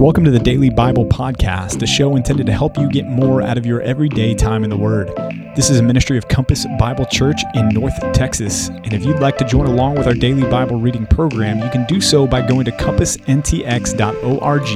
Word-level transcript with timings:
Welcome 0.00 0.24
to 0.24 0.30
the 0.30 0.38
Daily 0.38 0.70
Bible 0.70 1.04
Podcast, 1.04 1.82
a 1.82 1.86
show 1.86 2.16
intended 2.16 2.46
to 2.46 2.54
help 2.54 2.78
you 2.78 2.88
get 2.88 3.04
more 3.06 3.42
out 3.42 3.58
of 3.58 3.66
your 3.66 3.82
everyday 3.82 4.34
time 4.34 4.64
in 4.64 4.70
the 4.70 4.76
Word. 4.78 5.08
This 5.54 5.68
is 5.68 5.78
a 5.78 5.82
ministry 5.82 6.16
of 6.16 6.26
Compass 6.26 6.66
Bible 6.78 7.04
Church 7.04 7.38
in 7.52 7.68
North 7.68 8.00
Texas. 8.14 8.68
And 8.68 8.94
if 8.94 9.04
you'd 9.04 9.18
like 9.18 9.36
to 9.36 9.44
join 9.44 9.66
along 9.66 9.96
with 9.96 10.06
our 10.06 10.14
daily 10.14 10.48
Bible 10.48 10.80
reading 10.80 11.04
program, 11.06 11.58
you 11.58 11.68
can 11.68 11.84
do 11.84 12.00
so 12.00 12.26
by 12.26 12.40
going 12.40 12.64
to 12.64 12.70
compassntx.org 12.70 14.68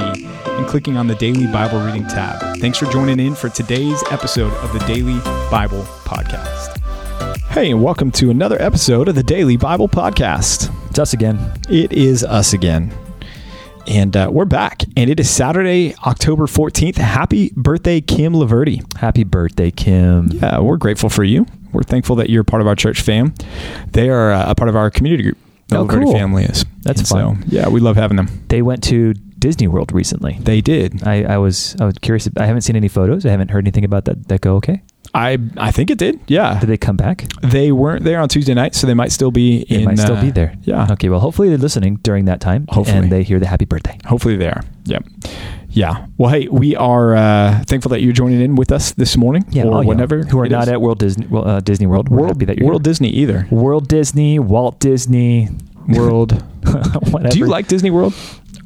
and 0.59 0.67
clicking 0.67 0.99
on 0.99 1.07
the 1.07 1.15
Daily 1.15 1.47
Bible 1.47 1.81
Reading 1.81 2.07
tab. 2.07 2.59
Thanks 2.59 2.77
for 2.77 2.85
joining 2.93 3.19
in 3.19 3.35
for 3.35 3.49
today's 3.49 4.05
episode 4.11 4.53
of 4.53 4.75
the 4.75 4.81
Daily 4.81 5.19
Bible 5.51 5.85
Podcast. 6.05 6.77
Hey, 7.49 7.71
and 7.71 7.83
welcome 7.83 8.11
to 8.11 8.29
another 8.29 8.61
episode 8.61 9.09
of 9.09 9.15
the 9.15 9.23
Daily 9.23 9.57
Bible 9.57 9.89
Podcast. 9.89 10.71
It's 10.91 10.99
us 10.99 11.15
again. 11.15 11.59
It 11.71 11.95
is 11.95 12.25
us 12.25 12.53
again. 12.53 12.93
And 13.87 14.17
uh, 14.17 14.29
we're 14.33 14.47
back, 14.47 14.83
and 14.97 15.11
it 15.11 15.21
is 15.21 15.29
Saturday, 15.29 15.95
October 16.07 16.47
14th. 16.47 16.97
Happy 16.97 17.53
birthday, 17.55 18.01
Kim 18.01 18.33
Laverty. 18.33 18.81
Happy 18.97 19.25
birthday, 19.25 19.71
Kim. 19.71 20.29
Yeah, 20.33 20.61
we're 20.61 20.79
grateful 20.79 21.11
for 21.11 21.23
you. 21.23 21.47
We're 21.73 21.83
thankful 21.83 22.17
that 22.17 22.31
you're 22.31 22.45
part 22.45 22.63
of 22.63 22.67
our 22.69 22.75
church 22.77 23.03
fam. 23.03 23.35
They 23.93 24.09
are 24.09 24.33
uh, 24.33 24.51
a 24.51 24.55
part 24.55 24.71
of 24.71 24.77
our 24.77 24.91
community 24.91 25.25
group. 25.25 25.39
The 25.69 25.79
Oh, 25.79 25.87
Laverty 25.87 26.05
cool. 26.05 26.13
family 26.15 26.45
is. 26.45 26.65
That's 26.83 27.01
And 27.01 27.09
fun. 27.09 27.43
So, 27.43 27.47
yeah, 27.49 27.69
we 27.69 27.81
love 27.81 27.97
having 27.97 28.17
them. 28.17 28.29
They 28.49 28.63
went 28.63 28.83
to 28.85 29.13
Disney 29.39 29.69
World 29.69 29.93
recently. 29.93 30.39
They 30.41 30.63
did. 30.63 31.07
I, 31.07 31.25
I 31.25 31.37
was 31.39 31.77
I 31.79 31.85
was 31.85 31.99
curious. 31.99 32.27
I 32.39 32.47
haven't 32.47 32.63
seen 32.63 32.77
any 32.77 32.89
photos. 32.89 33.27
I 33.27 33.31
haven't 33.31 33.51
heard 33.51 33.65
anything 33.65 33.85
about 33.85 34.07
that. 34.07 34.29
That 34.29 34.41
go 34.41 34.57
okay? 34.57 34.83
I 35.15 35.39
I 35.57 35.71
think 35.71 35.91
it 35.91 35.99
did. 35.99 36.19
Yeah. 36.27 36.59
Did 36.61 36.69
they 36.69 36.77
come 36.77 36.97
back? 36.97 37.25
They 37.43 37.71
weren't 37.73 38.05
there 38.05 38.21
on 38.21 38.29
Tuesday 38.29 38.55
night, 38.55 38.75
so 38.75 38.87
they 38.87 38.95
might 38.95 39.13
still 39.13 39.31
be 39.31 39.65
They 39.69 39.77
in. 39.77 39.85
might 39.85 39.99
still 39.99 40.17
uh, 40.17 40.21
be 40.21 40.31
there. 40.31 40.55
Yeah. 40.63 40.89
Okay. 40.91 41.09
Well, 41.09 41.21
hopefully 41.21 41.49
they're 41.49 41.59
listening 41.59 41.97
during 42.03 42.25
that 42.27 42.41
time. 42.41 42.67
Hopefully. 42.69 42.99
and 42.99 43.13
they 43.13 43.23
hear 43.23 43.39
the 43.39 43.47
happy 43.47 43.65
birthday. 43.65 43.97
Hopefully 44.07 44.37
they 44.37 44.49
are. 44.49 44.63
Yeah. 44.85 44.99
Yeah. 45.71 46.07
Well, 46.19 46.31
hey, 46.31 46.49
we 46.49 46.77
are 46.77 47.15
uh, 47.17 47.63
thankful 47.67 47.91
that 47.91 48.01
you're 48.03 48.13
joining 48.13 48.41
in 48.41 48.55
with 48.55 48.71
us 48.71 48.93
this 48.93 49.17
morning 49.17 49.45
Yeah. 49.51 49.65
or 49.65 49.79
oh, 49.79 49.81
yeah. 49.83 50.07
Who 50.31 50.39
are 50.41 50.49
not 50.49 50.65
is. 50.65 50.69
at 50.69 50.81
World 50.81 50.99
Disney 51.01 51.27
well, 51.27 51.47
uh, 51.49 51.61
Disney 51.61 51.87
World. 51.87 52.09
We're 52.09 52.19
World, 52.19 52.37
happy 52.37 52.45
that 52.47 52.59
you're 52.59 52.69
World 52.69 52.87
here. 52.87 52.91
Disney 52.93 53.09
either. 53.11 53.47
World 53.51 53.89
Disney, 53.89 54.39
Walt 54.39 54.79
Disney, 54.79 55.49
World. 55.89 56.33
whatever. 57.11 57.29
Do 57.31 57.39
you 57.39 57.47
like 57.47 57.67
Disney 57.67 57.91
World? 57.91 58.15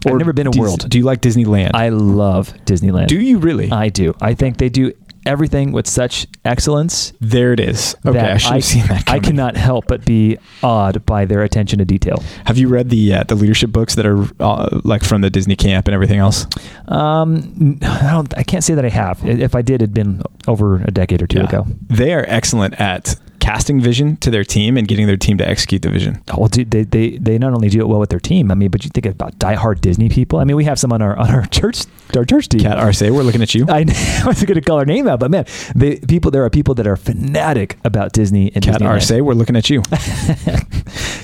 I've 0.06 0.14
never 0.16 0.32
been 0.32 0.50
to 0.50 0.56
you- 0.56 0.62
World. 0.62 0.88
Do 0.88 0.98
you 0.98 1.04
like 1.04 1.20
Disneyland? 1.20 1.70
I 1.74 1.88
love 1.88 2.52
Disneyland. 2.64 3.08
do 3.08 3.20
you 3.20 3.38
really? 3.38 3.70
I 3.72 3.88
do. 3.88 4.14
I 4.20 4.34
think 4.34 4.58
they 4.58 4.68
do 4.68 4.92
everything 5.26 5.72
with 5.72 5.86
such 5.86 6.26
excellence 6.44 7.12
there 7.20 7.52
it 7.52 7.60
is. 7.60 7.94
Okay, 8.06 8.18
I 8.18 8.36
should 8.38 8.52
have 8.54 8.64
seen 8.64 8.86
that. 8.86 9.08
I 9.08 9.18
cannot 9.18 9.56
help 9.56 9.86
but 9.88 10.04
be 10.04 10.38
awed 10.62 11.04
by 11.06 11.24
their 11.24 11.42
attention 11.42 11.78
to 11.78 11.84
detail. 11.84 12.22
Have 12.46 12.56
you 12.58 12.68
read 12.68 12.90
the 12.90 13.14
uh, 13.14 13.22
the 13.24 13.34
leadership 13.34 13.70
books 13.70 13.94
that 13.96 14.06
are 14.06 14.24
uh, 14.40 14.80
like 14.84 15.04
from 15.04 15.20
the 15.20 15.30
Disney 15.30 15.56
camp 15.56 15.86
and 15.88 15.94
everything 15.94 16.18
else? 16.18 16.46
Um, 16.88 17.78
I 17.82 18.10
don't. 18.12 18.36
I 18.38 18.42
can't 18.42 18.64
say 18.64 18.74
that 18.74 18.84
I 18.84 18.88
have. 18.90 19.24
If 19.24 19.54
I 19.54 19.62
did, 19.62 19.82
it'd 19.82 19.94
been 19.94 20.22
over 20.46 20.76
a 20.82 20.90
decade 20.90 21.22
or 21.22 21.26
two 21.26 21.38
Yeah. 21.38 21.44
ago. 21.48 21.66
They 21.88 22.12
are 22.14 22.24
excellent 22.28 22.80
at 22.80 23.16
casting 23.48 23.80
vision 23.80 24.16
to 24.18 24.30
their 24.30 24.44
team 24.44 24.76
and 24.76 24.86
getting 24.86 25.06
their 25.06 25.16
team 25.16 25.38
to 25.38 25.48
execute 25.48 25.80
the 25.80 25.88
vision. 25.90 26.22
Oh, 26.30 26.40
Well, 26.40 26.48
dude, 26.48 26.70
they, 26.70 26.82
they 26.84 27.16
they 27.16 27.38
not 27.38 27.54
only 27.54 27.68
do 27.70 27.80
it 27.80 27.88
well 27.88 27.98
with 27.98 28.10
their 28.10 28.20
team. 28.20 28.50
I 28.50 28.54
mean, 28.54 28.70
but 28.70 28.84
you 28.84 28.90
think 28.90 29.06
about 29.06 29.38
diehard 29.38 29.80
Disney 29.80 30.08
people. 30.10 30.38
I 30.38 30.44
mean, 30.44 30.56
we 30.56 30.64
have 30.64 30.78
some 30.78 30.92
on 30.92 31.00
our 31.00 31.16
on 31.16 31.30
our 31.30 31.46
church 31.46 31.84
our 32.16 32.24
church 32.24 32.48
team. 32.48 32.60
Cat 32.60 32.78
Arce, 32.78 33.00
we're 33.02 33.22
looking 33.22 33.42
at 33.42 33.54
you. 33.54 33.64
I, 33.68 33.78
I 34.22 34.26
wasn't 34.26 34.48
going 34.48 34.60
to 34.60 34.60
call 34.60 34.78
her 34.78 34.84
name 34.86 35.08
out, 35.08 35.20
but 35.20 35.30
man, 35.30 35.44
the 35.74 35.98
people 36.06 36.30
there 36.30 36.44
are 36.44 36.50
people 36.50 36.74
that 36.74 36.86
are 36.86 36.96
fanatic 36.96 37.78
about 37.84 38.12
Disney 38.12 38.52
and 38.54 38.62
Cat 38.64 38.80
Disneyland. 38.80 38.88
Arce, 38.88 39.10
we're 39.12 39.32
looking 39.34 39.56
at 39.56 39.70
you. 39.70 39.82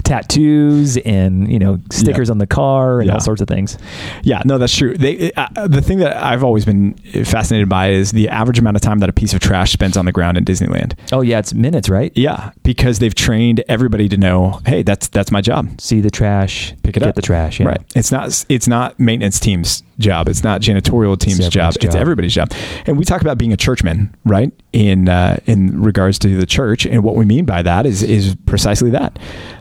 tattoos 0.05 0.97
and 0.98 1.50
you 1.50 1.58
know 1.58 1.80
stickers 1.91 2.28
on 2.30 2.39
the 2.39 2.47
car 2.47 3.00
and 3.00 3.08
Yeah. 3.08 3.14
all 3.14 3.20
sorts 3.20 3.41
of 3.41 3.48
things. 3.48 3.78
Yeah, 4.22 4.42
no, 4.45 4.58
that's 4.58 4.75
true. 4.77 4.97
They, 4.97 5.33
uh, 5.33 5.67
the 5.67 5.80
thing 5.80 5.98
that 5.98 6.17
I've 6.22 6.45
always 6.45 6.64
been 6.64 6.95
fascinated 7.25 7.69
by 7.69 7.91
is 7.91 8.12
the 8.12 8.28
average 8.28 8.58
amount 8.58 8.77
of 8.77 8.83
time 8.83 8.98
that 8.98 9.08
a 9.08 9.12
piece 9.12 9.33
of 9.34 9.41
trash 9.41 9.72
spends 9.72 9.97
on 9.97 10.05
the 10.05 10.12
ground 10.12 10.36
in 10.36 10.45
Disneyland. 10.45 10.95
Oh 11.12 11.22
yeah, 11.22 11.39
it's 11.39 11.55
minutes, 11.55 11.89
right? 11.89 12.12
Yeah, 12.15 12.53
because 12.62 12.98
they've 12.98 13.14
trained 13.14 13.63
everybody 13.69 14.08
to 14.08 14.17
know, 14.17 14.61
hey, 14.67 14.83
that's 14.83 15.08
that's 15.08 15.30
my 15.30 15.41
job. 15.41 15.80
See 15.80 16.01
the 16.01 16.11
trash, 16.11 16.73
Pick 16.83 16.97
it 16.97 17.01
get 17.01 17.08
up. 17.08 17.14
the 17.14 17.23
trash. 17.23 17.61
Yeah. 17.61 17.67
Right. 17.69 17.83
It's 17.95 18.13
not 18.13 18.45
it's 18.48 18.69
not 18.69 18.98
maintenance 19.01 19.41
team's 19.41 19.83
job. 19.99 20.29
It's 20.29 20.43
not 20.45 20.61
janitorial 20.61 21.19
team's 21.19 21.41
everyone's 21.41 21.77
job. 21.77 21.85
It's 21.85 21.95
everybody's 21.95 22.35
job. 22.35 22.51
And 22.87 22.99
we 22.99 23.05
talk 23.05 23.21
about 23.21 23.39
being 23.39 23.53
a 23.53 23.57
churchman, 23.57 24.15
right? 24.25 24.53
In 24.73 25.09
uh, 25.09 25.39
in 25.47 25.81
regards 25.83 26.19
to 26.21 26.37
the 26.37 26.47
church, 26.47 26.85
and 26.87 27.03
what 27.05 27.15
we 27.17 27.25
mean 27.25 27.45
by 27.45 27.63
that 27.63 27.87
is 27.87 28.03
is 28.03 28.35
precisely 28.47 28.91
that. 28.91 29.19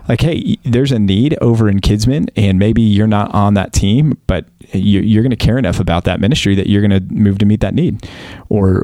Like, 0.09 0.19
hey, 0.21 0.57
there's 0.63 0.91
a 0.91 0.99
need 0.99 1.37
over 1.39 1.69
in 1.69 1.79
KidsMin, 1.79 2.29
and 2.35 2.59
maybe 2.59 2.81
you're 2.81 3.07
not 3.07 3.33
on 3.33 3.53
that 3.53 3.71
team, 3.71 4.17
but 4.27 4.45
you, 4.73 4.99
you're 4.99 5.23
going 5.23 5.29
to 5.29 5.37
care 5.37 5.57
enough 5.57 5.79
about 5.79 6.03
that 6.03 6.19
ministry 6.19 6.55
that 6.55 6.67
you're 6.67 6.85
going 6.85 7.07
to 7.07 7.13
move 7.13 7.37
to 7.37 7.45
meet 7.45 7.61
that 7.61 7.73
need. 7.73 8.05
Or, 8.49 8.83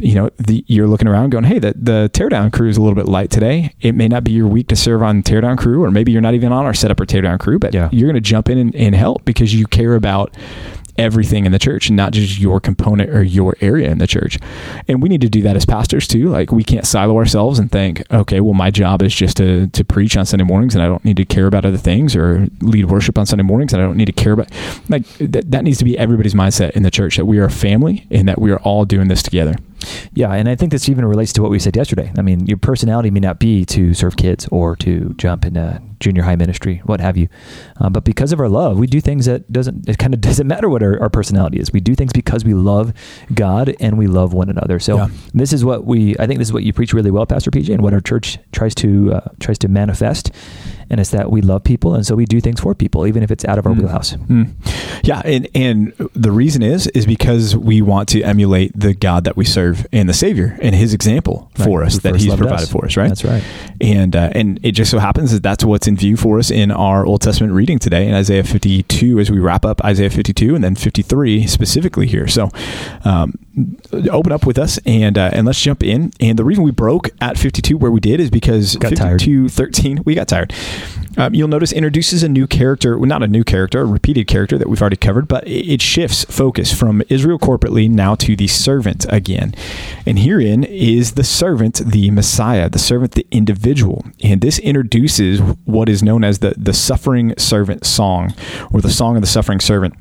you 0.00 0.14
know, 0.14 0.30
the, 0.38 0.64
you're 0.68 0.86
looking 0.86 1.08
around 1.08 1.30
going, 1.30 1.42
hey, 1.42 1.58
the, 1.58 1.74
the 1.76 2.08
teardown 2.12 2.52
crew 2.52 2.68
is 2.68 2.76
a 2.76 2.82
little 2.82 2.94
bit 2.94 3.06
light 3.08 3.30
today. 3.30 3.74
It 3.80 3.96
may 3.96 4.06
not 4.06 4.22
be 4.22 4.30
your 4.30 4.46
week 4.46 4.68
to 4.68 4.76
serve 4.76 5.02
on 5.02 5.24
teardown 5.24 5.58
crew, 5.58 5.82
or 5.82 5.90
maybe 5.90 6.12
you're 6.12 6.20
not 6.20 6.34
even 6.34 6.52
on 6.52 6.64
our 6.66 6.74
setup 6.74 7.00
or 7.00 7.06
teardown 7.06 7.40
crew, 7.40 7.58
but 7.58 7.74
Yeah. 7.74 7.88
you're 7.90 8.06
going 8.06 8.14
to 8.14 8.20
jump 8.20 8.48
in 8.48 8.56
and, 8.58 8.76
and 8.76 8.94
help 8.94 9.24
because 9.24 9.52
you 9.52 9.66
care 9.66 9.96
about 9.96 10.36
everything 11.00 11.46
in 11.46 11.52
the 11.52 11.58
church 11.58 11.88
and 11.88 11.96
not 11.96 12.12
just 12.12 12.38
your 12.38 12.60
component 12.60 13.10
or 13.10 13.22
your 13.22 13.56
area 13.60 13.90
in 13.90 13.98
the 13.98 14.06
church. 14.06 14.38
And 14.86 15.02
we 15.02 15.08
need 15.08 15.22
to 15.22 15.28
do 15.28 15.40
that 15.42 15.56
as 15.56 15.64
pastors 15.64 16.06
too. 16.06 16.28
Like 16.28 16.52
we 16.52 16.62
can't 16.62 16.86
silo 16.86 17.16
ourselves 17.16 17.58
and 17.58 17.72
think, 17.72 18.02
okay, 18.12 18.40
well 18.40 18.54
my 18.54 18.70
job 18.70 19.02
is 19.02 19.14
just 19.14 19.38
to 19.38 19.66
to 19.68 19.84
preach 19.84 20.16
on 20.16 20.26
Sunday 20.26 20.44
mornings 20.44 20.74
and 20.74 20.82
I 20.82 20.86
don't 20.86 21.04
need 21.04 21.16
to 21.16 21.24
care 21.24 21.46
about 21.46 21.64
other 21.64 21.78
things 21.78 22.14
or 22.14 22.48
lead 22.60 22.86
worship 22.86 23.18
on 23.18 23.26
Sunday 23.26 23.44
mornings 23.44 23.72
and 23.72 23.82
I 23.82 23.86
don't 23.86 23.96
need 23.96 24.06
to 24.06 24.12
care 24.12 24.32
about 24.32 24.50
like 24.88 25.06
that, 25.18 25.50
that 25.50 25.64
needs 25.64 25.78
to 25.78 25.84
be 25.84 25.98
everybody's 25.98 26.34
mindset 26.34 26.72
in 26.72 26.82
the 26.82 26.90
church 26.90 27.16
that 27.16 27.24
we 27.24 27.38
are 27.38 27.44
a 27.44 27.50
family 27.50 28.06
and 28.10 28.28
that 28.28 28.38
we 28.38 28.50
are 28.50 28.58
all 28.58 28.84
doing 28.84 29.08
this 29.08 29.22
together. 29.22 29.56
Yeah, 30.12 30.32
and 30.32 30.48
I 30.48 30.56
think 30.56 30.72
this 30.72 30.88
even 30.90 31.06
relates 31.06 31.32
to 31.34 31.42
what 31.42 31.50
we 31.50 31.58
said 31.58 31.74
yesterday. 31.74 32.12
I 32.18 32.22
mean, 32.22 32.46
your 32.46 32.58
personality 32.58 33.10
may 33.10 33.20
not 33.20 33.38
be 33.38 33.64
to 33.66 33.94
serve 33.94 34.16
kids 34.16 34.46
or 34.50 34.76
to 34.76 35.14
jump 35.16 35.46
in 35.46 35.56
a 35.56 35.80
junior 36.00 36.22
high 36.22 36.36
ministry, 36.36 36.80
what 36.86 37.00
have 37.00 37.16
you, 37.16 37.28
uh, 37.80 37.88
but 37.90 38.04
because 38.04 38.32
of 38.32 38.40
our 38.40 38.48
love, 38.48 38.78
we 38.78 38.86
do 38.86 39.00
things 39.00 39.26
that 39.26 39.50
doesn't. 39.52 39.88
It 39.88 39.98
kind 39.98 40.14
of 40.14 40.20
doesn't 40.28 40.46
matter 40.46 40.68
what 40.68 40.82
our, 40.82 41.00
our 41.00 41.10
personality 41.10 41.58
is. 41.60 41.72
We 41.72 41.80
do 41.80 41.94
things 41.94 42.12
because 42.12 42.44
we 42.44 42.54
love 42.54 42.92
God 43.34 43.74
and 43.80 43.98
we 43.98 44.06
love 44.06 44.32
one 44.32 44.48
another. 44.48 44.78
So 44.80 44.96
Yeah. 44.96 45.08
this 45.34 45.52
is 45.52 45.64
what 45.64 45.84
we. 45.84 46.16
I 46.18 46.26
think 46.26 46.38
this 46.38 46.48
is 46.48 46.52
what 46.52 46.62
you 46.64 46.72
preach 46.72 46.92
really 46.92 47.10
well, 47.10 47.26
Pastor 47.26 47.50
PJ, 47.50 47.72
and 47.72 47.82
what 47.82 47.92
our 47.94 48.00
church 48.00 48.38
tries 48.52 48.74
to 48.76 49.14
uh, 49.14 49.20
tries 49.40 49.58
to 49.58 49.68
manifest, 49.68 50.30
and 50.88 50.98
it's 51.00 51.10
that 51.10 51.30
we 51.30 51.40
love 51.42 51.62
people, 51.64 51.94
and 51.94 52.04
so 52.06 52.14
we 52.14 52.24
do 52.24 52.40
things 52.40 52.60
for 52.60 52.74
people, 52.74 53.06
even 53.06 53.22
if 53.22 53.30
it's 53.30 53.44
out 53.44 53.58
of 53.58 53.66
our 53.66 53.72
Mm. 53.72 53.78
wheelhouse. 53.78 54.14
Mm. 54.14 54.50
Yeah, 55.04 55.22
and 55.24 55.46
and 55.54 55.92
the 56.14 56.32
reason 56.32 56.62
is 56.62 56.86
is 56.88 57.06
because 57.06 57.56
we 57.56 57.80
want 57.82 58.08
to 58.10 58.22
emulate 58.22 58.72
the 58.78 58.94
God 58.94 59.24
that 59.24 59.36
we 59.36 59.44
serve 59.44 59.86
and 59.92 60.08
the 60.08 60.12
Savior 60.14 60.58
and 60.62 60.74
His 60.74 60.92
example 60.94 61.50
for 61.54 61.82
us 61.84 61.94
who 61.94 62.00
that 62.00 62.16
He's 62.16 62.34
provided 62.34 62.64
us. 62.64 62.70
for 62.72 62.84
us, 62.86 62.96
right? 62.96 63.08
That's 63.08 63.24
right. 63.24 63.42
And 63.80 64.16
uh, 64.16 64.30
and 64.34 64.58
it 64.62 64.72
just 64.72 64.90
so 64.90 64.98
happens 64.98 65.30
that 65.32 65.42
that's 65.42 65.64
what's 65.64 65.86
in 65.90 65.96
view 65.96 66.16
for 66.16 66.38
us 66.38 66.50
in 66.50 66.70
our 66.70 67.04
Old 67.04 67.20
Testament 67.20 67.52
reading 67.52 67.78
today 67.78 68.06
in 68.08 68.14
Isaiah 68.14 68.44
52 68.44 69.18
as 69.18 69.30
we 69.30 69.40
wrap 69.40 69.64
up 69.64 69.84
Isaiah 69.84 70.08
52 70.08 70.54
and 70.54 70.62
then 70.62 70.76
53 70.76 71.46
specifically 71.48 72.06
here. 72.06 72.28
So 72.28 72.48
um, 73.04 73.38
open 74.10 74.32
up 74.32 74.46
with 74.46 74.56
us 74.56 74.78
and 74.86 75.18
uh, 75.18 75.30
and 75.32 75.46
let's 75.46 75.60
jump 75.60 75.82
in. 75.82 76.12
And 76.20 76.38
the 76.38 76.44
reason 76.44 76.62
we 76.62 76.70
broke 76.70 77.10
at 77.20 77.36
52 77.36 77.76
where 77.76 77.90
we 77.90 78.00
did 78.00 78.20
is 78.20 78.30
because 78.30 78.76
Got 78.76 78.96
tired. 78.96 79.20
52 79.20 79.48
13 79.48 80.02
we 80.04 80.14
got 80.14 80.28
tired. 80.28 80.54
Um, 81.16 81.34
you'll 81.34 81.48
notice 81.48 81.72
introduces 81.72 82.22
a 82.22 82.28
new 82.28 82.46
character, 82.46 82.96
well, 82.96 83.08
not 83.08 83.22
a 83.22 83.28
new 83.28 83.42
character, 83.42 83.80
a 83.80 83.84
repeated 83.84 84.26
character 84.26 84.56
that 84.58 84.68
we've 84.68 84.80
already 84.80 84.96
covered, 84.96 85.26
but 85.26 85.46
it 85.46 85.82
shifts 85.82 86.24
focus 86.24 86.72
from 86.72 87.02
Israel 87.08 87.38
corporately 87.38 87.90
now 87.90 88.14
to 88.16 88.36
the 88.36 88.46
servant 88.46 89.06
again. 89.08 89.54
And 90.06 90.20
herein 90.20 90.64
is 90.64 91.12
the 91.12 91.24
servant, 91.24 91.82
the 91.84 92.10
Messiah, 92.10 92.68
the 92.68 92.78
servant, 92.78 93.12
the 93.12 93.26
individual. 93.30 94.04
And 94.22 94.40
this 94.40 94.58
introduces 94.60 95.40
what 95.64 95.88
is 95.88 96.02
known 96.02 96.22
as 96.22 96.38
the, 96.38 96.54
the 96.56 96.72
suffering 96.72 97.34
servant 97.38 97.84
song 97.84 98.34
or 98.72 98.80
the 98.80 98.90
song 98.90 99.16
of 99.16 99.22
the 99.22 99.28
suffering 99.28 99.60
servant. 99.60 99.94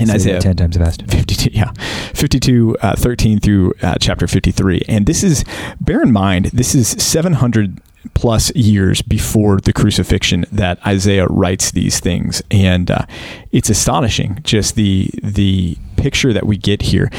In 0.00 0.06
Say 0.06 0.14
Isaiah 0.14 0.40
ten 0.40 0.56
times 0.56 0.76
fast. 0.76 1.08
52 1.08 1.50
yeah 1.52 1.70
52 2.14 2.76
uh, 2.80 2.96
13 2.96 3.38
through 3.38 3.74
uh, 3.80 3.94
chapter 4.00 4.26
53 4.26 4.82
and 4.88 5.06
this 5.06 5.22
is 5.22 5.44
bear 5.80 6.02
in 6.02 6.10
mind 6.10 6.46
this 6.46 6.74
is 6.74 6.88
700 6.88 7.80
plus 8.14 8.54
years 8.54 9.02
before 9.02 9.60
the 9.60 9.72
crucifixion 9.72 10.44
that 10.52 10.84
isaiah 10.86 11.26
writes 11.26 11.70
these 11.70 12.00
things. 12.00 12.42
And 12.50 12.90
uh, 12.90 13.06
it's 13.52 13.70
astonishing 13.70 14.40
just 14.42 14.74
the 14.74 15.10
the 15.22 15.76
picture 15.96 16.32
that 16.32 16.46
we 16.46 16.56
get 16.56 16.82
here. 16.82 17.10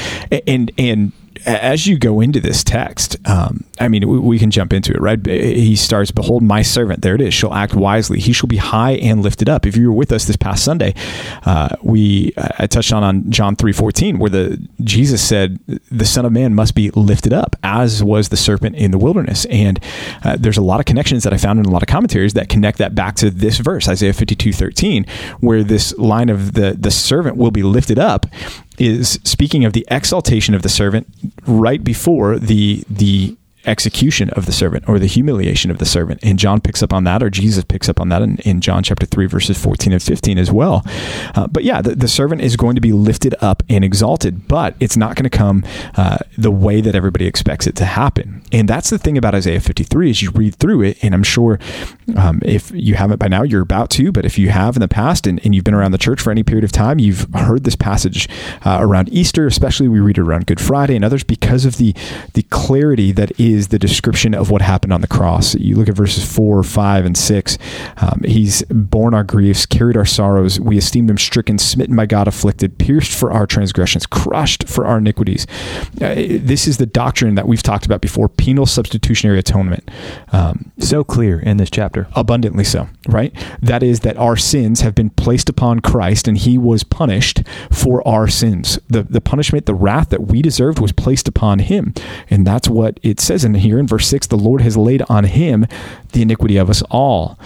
And 0.47 0.71
and 0.77 1.11
as 1.45 1.87
you 1.87 1.97
go 1.97 2.21
into 2.21 2.39
this 2.39 2.63
text, 2.63 3.17
um, 3.27 3.63
I 3.79 3.87
mean, 3.87 4.07
we, 4.07 4.19
we, 4.19 4.39
can 4.39 4.51
jump 4.51 4.73
into 4.73 4.93
it, 4.93 5.01
right? 5.01 5.23
He 5.25 5.75
starts, 5.75 6.11
Behold, 6.11 6.43
my 6.43 6.61
servant, 6.61 7.01
there 7.01 7.15
it 7.15 7.21
is, 7.21 7.33
shall 7.33 7.53
act 7.53 7.73
wisely. 7.73 8.19
He 8.19 8.33
shall 8.33 8.47
be 8.47 8.57
high 8.57 8.93
and 8.93 9.21
lifted 9.21 9.49
up. 9.49 9.65
If 9.65 9.75
you 9.75 9.87
were 9.87 9.95
with 9.95 10.11
us 10.11 10.25
this 10.25 10.35
past 10.35 10.63
Sunday, 10.63 10.93
uh, 11.45 11.75
we 11.81 12.33
I 12.37 12.67
touched 12.67 12.93
on 12.93 13.03
on 13.03 13.29
John 13.29 13.55
three 13.55 13.73
fourteen, 13.73 14.19
where 14.19 14.29
the 14.29 14.65
Jesus 14.81 15.27
said, 15.27 15.59
"The 15.91 16.05
Son 16.05 16.25
of 16.25 16.31
Man 16.31 16.55
must 16.55 16.75
be 16.75 16.89
lifted 16.91 17.33
up, 17.33 17.55
as 17.63 18.03
was 18.03 18.29
the 18.29 18.38
serpent 18.38 18.75
in 18.75 18.91
the 18.91 18.97
wilderness." 18.97 19.45
And 19.45 19.79
uh, 20.23 20.38
there's 20.39 20.57
a 20.57 20.61
lot 20.61 20.79
of 20.79 20.85
connections 20.85 21.23
that 21.23 21.33
I 21.33 21.38
found 21.38 21.59
in 21.59 21.65
a 21.65 21.71
lot 21.71 21.83
of 21.83 21.88
commentaries 21.88 22.33
that 22.33 22.49
connect 22.49 22.77
that 22.77 22.95
back 22.95 23.15
to 23.17 23.29
this 23.29 23.57
verse, 23.57 23.88
Isaiah 23.88 24.13
fifty 24.13 24.35
two 24.35 24.53
thirteen, 24.53 25.05
where 25.39 25.63
this 25.63 25.97
line 25.97 26.29
of 26.29 26.53
the 26.53 26.75
the 26.77 26.91
servant 26.91 27.38
will 27.38 27.51
be 27.51 27.63
lifted 27.63 27.99
up 27.99 28.25
is 28.77 29.19
speaking 29.24 29.66
of 29.66 29.74
the 29.74 29.86
exaltation 29.89 30.54
of 30.54 30.62
the 30.62 30.69
servant 30.69 31.07
right 31.45 31.83
before 31.83 32.38
the 32.38 32.83
the 32.89 33.36
execution 33.65 34.29
of 34.31 34.45
the 34.45 34.51
servant 34.51 34.88
or 34.88 35.00
the 35.00 35.07
humiliation 35.07 35.71
of 35.71 35.77
the 35.77 35.85
servant. 35.85 36.19
And 36.23 36.39
John 36.39 36.62
picks 36.62 36.81
up 36.83 36.94
on 36.94 37.03
that, 37.06 37.21
or 37.21 37.29
Jesus 37.29 37.63
picks 37.63 37.89
up 37.89 38.00
on 38.00 38.09
that 38.09 38.21
in, 38.21 38.38
in 38.39 38.62
John 38.62 38.83
chapter 38.83 39.06
3, 39.06 39.25
verses 39.25 39.62
14 39.62 39.94
and 39.94 40.01
15 40.01 40.38
as 40.38 40.51
well. 40.51 40.83
Uh, 41.35 41.47
but 41.47 41.63
yeah, 41.63 41.81
the, 41.81 41.95
the, 41.95 42.07
servant 42.15 42.41
is 42.41 42.56
going 42.56 42.75
to 42.75 42.81
be 42.81 42.94
lifted 42.94 43.35
up 43.41 43.62
and 43.67 43.83
exalted, 43.83 44.47
but 44.47 44.75
it's 44.79 44.95
not 44.95 45.15
going 45.15 45.23
to 45.23 45.29
come 45.29 45.63
uh, 45.95 46.17
the 46.38 46.51
way 46.51 46.79
that 46.81 46.95
everybody 46.95 47.25
expects 47.25 47.67
it 47.67 47.75
to 47.75 47.85
happen. 47.85 48.41
And 48.51 48.69
that's 48.69 48.89
the 48.89 48.97
thing 48.97 49.17
about 49.17 49.35
Isaiah 49.35 49.59
53 49.59 50.09
as 50.09 50.21
you 50.21 50.31
read 50.31 50.56
through 50.56 50.83
it. 50.83 51.03
And 51.03 51.13
I'm 51.13 51.23
sure 51.23 51.59
um, 52.15 52.39
if 52.44 52.71
you 52.71 52.95
haven't 52.95 53.17
by 53.17 53.27
now, 53.27 53.44
you're 53.44 53.62
about 53.62 53.89
to, 53.91 54.12
but 54.12 54.25
if 54.25 54.38
you 54.38 54.50
have 54.50 54.75
in 54.75 54.81
the 54.81 54.88
past 54.88 55.27
and, 55.27 55.44
and 55.44 55.53
you've 55.53 55.63
been 55.63 55.73
around 55.73 55.91
the 55.91 55.97
church 55.97 56.21
for 56.21 56.31
any 56.31 56.44
period 56.44 56.63
of 56.63 56.71
time, 56.71 57.00
you've 57.00 57.27
heard 57.33 57.63
this 57.63 57.75
passage 57.75 58.29
uh, 58.63 58.77
around 58.79 59.09
Easter, 59.09 59.47
especially 59.47 59.88
we 59.88 60.00
read 60.00 60.17
it 60.17 60.21
around 60.21 60.45
Good 60.45 60.62
Friday 60.62 60.95
and 60.95 61.03
others 61.03 61.23
because 61.23 61.65
of 61.65 61.77
the, 61.77 61.94
the 62.33 62.44
clarity 62.44 63.12
that 63.12 63.38
is 63.39 63.54
is 63.55 63.69
the 63.69 63.79
description 63.79 64.33
of 64.33 64.51
what 64.51 64.61
happened 64.61 64.93
on 64.93 65.01
the 65.01 65.07
cross. 65.07 65.55
You 65.55 65.75
look 65.75 65.89
at 65.89 65.95
verses 65.95 66.23
four, 66.29 66.61
five, 66.63 67.05
and 67.05 67.17
six. 67.17 67.57
Um, 67.97 68.21
he's 68.25 68.63
borne 68.63 69.13
our 69.13 69.23
griefs, 69.23 69.65
carried 69.65 69.97
our 69.97 70.05
sorrows. 70.05 70.59
We 70.59 70.77
esteemed 70.77 71.09
him 71.09 71.17
stricken, 71.17 71.57
smitten 71.57 71.95
by 71.95 72.05
God, 72.05 72.27
afflicted, 72.27 72.77
pierced 72.77 73.13
for 73.17 73.31
our 73.31 73.47
transgressions, 73.47 74.05
crushed 74.05 74.67
for 74.67 74.85
our 74.85 74.97
iniquities. 74.97 75.47
Uh, 76.01 76.15
this 76.15 76.67
is 76.67 76.77
the 76.77 76.85
doctrine 76.85 77.35
that 77.35 77.47
we've 77.47 77.63
talked 77.63 77.85
about 77.85 78.01
before 78.01 78.27
penal 78.27 78.65
substitutionary 78.65 79.39
atonement. 79.39 79.89
Um, 80.33 80.71
so 80.79 81.03
clear 81.03 81.39
in 81.39 81.57
this 81.57 81.69
chapter. 81.69 82.07
Abundantly 82.15 82.65
so, 82.65 82.89
right? 83.07 83.33
That 83.61 83.81
is, 83.81 84.01
that 84.01 84.17
our 84.17 84.35
sins 84.35 84.81
have 84.81 84.93
been 84.93 85.11
placed 85.11 85.47
upon 85.47 85.79
Christ 85.79 86.27
and 86.27 86.37
he 86.37 86.57
was 86.57 86.83
punished 86.83 87.43
for 87.71 88.05
our 88.05 88.27
sins. 88.27 88.77
The, 88.89 89.03
the 89.03 89.21
punishment, 89.21 89.65
the 89.65 89.73
wrath 89.73 90.09
that 90.09 90.27
we 90.27 90.41
deserved 90.41 90.79
was 90.79 90.91
placed 90.91 91.27
upon 91.27 91.59
him. 91.59 91.93
And 92.29 92.45
that's 92.45 92.67
what 92.67 92.99
it 93.01 93.19
says 93.19 93.44
here 93.53 93.80
in 93.80 93.88
verse 93.88 94.07
6 94.07 94.27
the 94.27 94.36
Lord 94.36 94.62
has 94.62 94.75
laid 94.75 95.03
on 95.09 95.25
him 95.25 95.65
the 96.13 96.21
iniquity 96.21 96.57
of 96.57 96.69
us 96.69 96.81
all. 96.89 97.38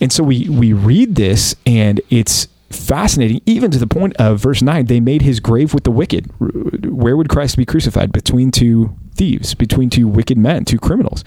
And 0.00 0.12
so 0.12 0.22
we 0.22 0.48
we 0.48 0.72
read 0.72 1.14
this 1.14 1.54
and 1.64 2.00
it's 2.10 2.48
fascinating 2.70 3.40
even 3.46 3.70
to 3.70 3.78
the 3.78 3.86
point 3.86 4.14
of 4.16 4.40
verse 4.40 4.60
9 4.60 4.86
they 4.86 5.00
made 5.00 5.22
his 5.22 5.40
grave 5.40 5.72
with 5.72 5.84
the 5.84 5.90
wicked. 5.90 6.30
Where 6.38 7.16
would 7.16 7.28
Christ 7.28 7.56
be 7.56 7.64
crucified? 7.64 8.12
Between 8.12 8.50
two 8.50 8.94
thieves, 9.16 9.54
between 9.54 9.90
two 9.90 10.06
wicked 10.06 10.38
men, 10.38 10.64
two 10.64 10.78
criminals. 10.78 11.24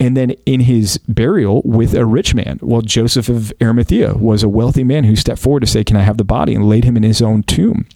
And 0.00 0.16
then 0.16 0.30
in 0.46 0.60
his 0.60 0.98
burial 1.08 1.62
with 1.64 1.94
a 1.94 2.06
rich 2.06 2.34
man, 2.34 2.58
well, 2.62 2.80
Joseph 2.80 3.28
of 3.28 3.52
Arimathea 3.60 4.14
was 4.14 4.42
a 4.42 4.48
wealthy 4.48 4.84
man 4.84 5.04
who 5.04 5.16
stepped 5.16 5.40
forward 5.40 5.60
to 5.60 5.66
say, 5.66 5.84
Can 5.84 5.96
I 5.96 6.02
have 6.02 6.16
the 6.16 6.24
body? 6.24 6.54
and 6.54 6.68
laid 6.68 6.84
him 6.84 6.96
in 6.96 7.02
his 7.02 7.20
own 7.20 7.42
tomb. 7.42 7.86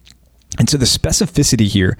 And 0.57 0.69
so 0.69 0.77
the 0.77 0.85
specificity 0.85 1.67
here 1.67 1.97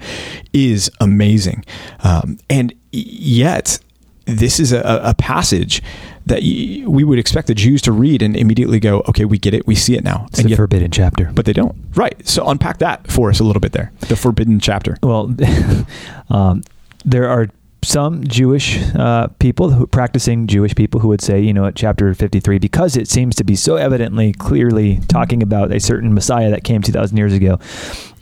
is 0.52 0.90
amazing. 1.00 1.64
Um, 2.02 2.38
and 2.48 2.74
yet, 2.90 3.78
this 4.26 4.58
is 4.60 4.72
a, 4.72 5.00
a 5.04 5.14
passage 5.14 5.82
that 6.26 6.42
we 6.42 7.04
would 7.04 7.18
expect 7.18 7.46
the 7.46 7.54
Jews 7.54 7.82
to 7.82 7.92
read 7.92 8.22
and 8.22 8.36
immediately 8.36 8.78
go, 8.78 9.02
okay, 9.08 9.24
we 9.24 9.38
get 9.38 9.54
it, 9.54 9.66
we 9.66 9.74
see 9.74 9.96
it 9.96 10.04
now. 10.04 10.26
It's 10.28 10.38
and 10.38 10.46
the 10.46 10.50
yet, 10.50 10.56
forbidden 10.56 10.90
chapter. 10.90 11.30
But 11.32 11.46
they 11.46 11.52
don't. 11.52 11.76
Right. 11.94 12.26
So 12.26 12.46
unpack 12.48 12.78
that 12.78 13.10
for 13.10 13.30
us 13.30 13.40
a 13.40 13.44
little 13.44 13.60
bit 13.60 13.72
there. 13.72 13.92
The 14.00 14.16
forbidden 14.16 14.60
chapter. 14.60 14.96
Well, 15.02 15.34
um, 16.30 16.62
there 17.04 17.28
are 17.28 17.48
some 17.82 18.24
Jewish 18.24 18.78
uh, 18.94 19.28
people, 19.38 19.70
who, 19.70 19.86
practicing 19.86 20.46
Jewish 20.46 20.74
people, 20.74 21.00
who 21.00 21.08
would 21.08 21.22
say, 21.22 21.40
you 21.40 21.52
know, 21.52 21.64
at 21.64 21.74
chapter 21.74 22.12
53, 22.14 22.58
because 22.58 22.96
it 22.96 23.08
seems 23.08 23.34
to 23.36 23.44
be 23.44 23.56
so 23.56 23.76
evidently, 23.76 24.32
clearly 24.34 25.00
talking 25.08 25.42
about 25.42 25.72
a 25.72 25.80
certain 25.80 26.12
Messiah 26.12 26.50
that 26.50 26.62
came 26.62 26.82
2,000 26.82 27.16
years 27.16 27.32
ago, 27.32 27.58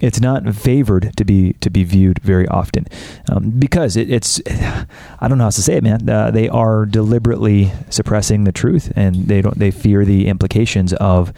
it's 0.00 0.20
not 0.20 0.54
favored 0.54 1.12
to 1.16 1.24
be 1.24 1.54
to 1.54 1.70
be 1.70 1.84
viewed 1.84 2.20
very 2.20 2.46
often 2.48 2.86
um, 3.30 3.50
because 3.50 3.96
it, 3.96 4.10
it's 4.10 4.40
I 5.20 5.28
don't 5.28 5.38
know 5.38 5.44
how 5.44 5.50
to 5.50 5.62
say 5.62 5.76
it, 5.76 5.82
man. 5.82 6.08
Uh, 6.08 6.30
they 6.30 6.48
are 6.48 6.86
deliberately 6.86 7.72
suppressing 7.90 8.44
the 8.44 8.52
truth, 8.52 8.92
and 8.94 9.26
they 9.26 9.42
don't 9.42 9.58
they 9.58 9.70
fear 9.70 10.04
the 10.04 10.28
implications 10.28 10.92
of 10.94 11.32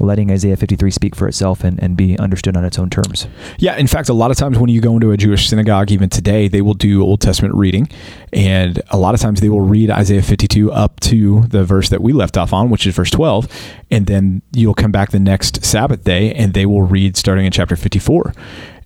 letting 0.00 0.30
Isaiah 0.30 0.56
53 0.56 0.90
speak 0.90 1.14
for 1.14 1.28
itself 1.28 1.62
and, 1.62 1.80
and 1.82 1.96
be 1.96 2.18
understood 2.18 2.56
on 2.56 2.64
its 2.64 2.78
own 2.78 2.90
terms. 2.90 3.28
Yeah, 3.58 3.76
in 3.76 3.86
fact, 3.86 4.08
a 4.08 4.14
lot 4.14 4.30
of 4.30 4.36
times 4.36 4.58
when 4.58 4.68
you 4.68 4.80
go 4.80 4.94
into 4.94 5.12
a 5.12 5.16
Jewish 5.16 5.48
synagogue, 5.48 5.90
even 5.92 6.08
today, 6.08 6.48
they 6.48 6.60
will 6.60 6.74
do 6.74 7.02
Old 7.02 7.20
Testament 7.20 7.54
reading, 7.54 7.88
and 8.32 8.80
a 8.90 8.98
lot 8.98 9.14
of 9.14 9.20
times 9.20 9.40
they 9.40 9.48
will 9.48 9.60
read 9.60 9.90
Isaiah 9.90 10.22
52 10.22 10.72
up 10.72 10.98
to 11.00 11.42
the 11.42 11.64
verse 11.64 11.88
that 11.90 12.02
we 12.02 12.12
left 12.12 12.36
off 12.36 12.52
on, 12.52 12.68
which 12.68 12.86
is 12.86 12.94
verse 12.94 13.10
12, 13.10 13.48
and 13.90 14.06
then 14.06 14.42
you'll 14.52 14.74
come 14.74 14.92
back 14.92 15.10
the 15.10 15.20
next 15.20 15.64
Sabbath 15.64 16.04
day, 16.04 16.34
and 16.34 16.52
they 16.52 16.66
will 16.66 16.82
read 16.82 17.16
starting 17.16 17.46
in 17.46 17.52
chapter 17.52 17.76
54 17.76 18.01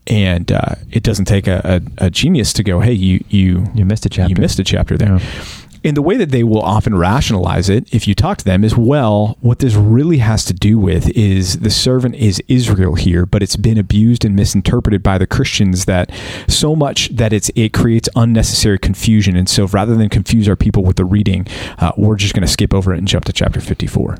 and 0.06 0.52
uh, 0.52 0.76
it 0.90 1.02
doesn't 1.02 1.24
take 1.24 1.46
a, 1.46 1.82
a, 1.98 2.06
a, 2.06 2.10
genius 2.10 2.52
to 2.52 2.62
go, 2.62 2.80
hey, 2.80 2.92
you 2.92 3.24
you 3.28 3.66
you 3.74 3.84
missed 3.84 4.06
a 4.06 4.08
chapter. 4.08 4.30
You 4.30 4.40
missed 4.40 4.58
a 4.58 4.64
chapter 4.64 4.96
there. 4.96 5.18
Yeah. 5.18 5.44
And 5.86 5.96
the 5.96 6.02
way 6.02 6.16
that 6.16 6.30
they 6.30 6.42
will 6.42 6.62
often 6.62 6.96
rationalize 6.96 7.68
it, 7.68 7.94
if 7.94 8.08
you 8.08 8.14
talk 8.16 8.38
to 8.38 8.44
them, 8.44 8.64
is 8.64 8.76
well, 8.76 9.36
what 9.40 9.60
this 9.60 9.74
really 9.74 10.18
has 10.18 10.44
to 10.46 10.52
do 10.52 10.80
with 10.80 11.08
is 11.10 11.60
the 11.60 11.70
servant 11.70 12.16
is 12.16 12.42
Israel 12.48 12.96
here, 12.96 13.24
but 13.24 13.40
it's 13.40 13.54
been 13.54 13.78
abused 13.78 14.24
and 14.24 14.34
misinterpreted 14.34 15.00
by 15.04 15.16
the 15.16 15.28
Christians 15.28 15.84
that 15.84 16.10
so 16.48 16.74
much 16.74 17.10
that 17.10 17.32
it's 17.32 17.52
it 17.54 17.72
creates 17.72 18.08
unnecessary 18.16 18.80
confusion. 18.80 19.36
And 19.36 19.48
so 19.48 19.66
rather 19.66 19.94
than 19.94 20.08
confuse 20.08 20.48
our 20.48 20.56
people 20.56 20.82
with 20.82 20.96
the 20.96 21.04
reading, 21.04 21.46
uh, 21.78 21.92
we're 21.96 22.16
just 22.16 22.34
going 22.34 22.46
to 22.46 22.52
skip 22.52 22.74
over 22.74 22.92
it 22.92 22.98
and 22.98 23.06
jump 23.06 23.24
to 23.26 23.32
chapter 23.32 23.60
54. 23.60 24.18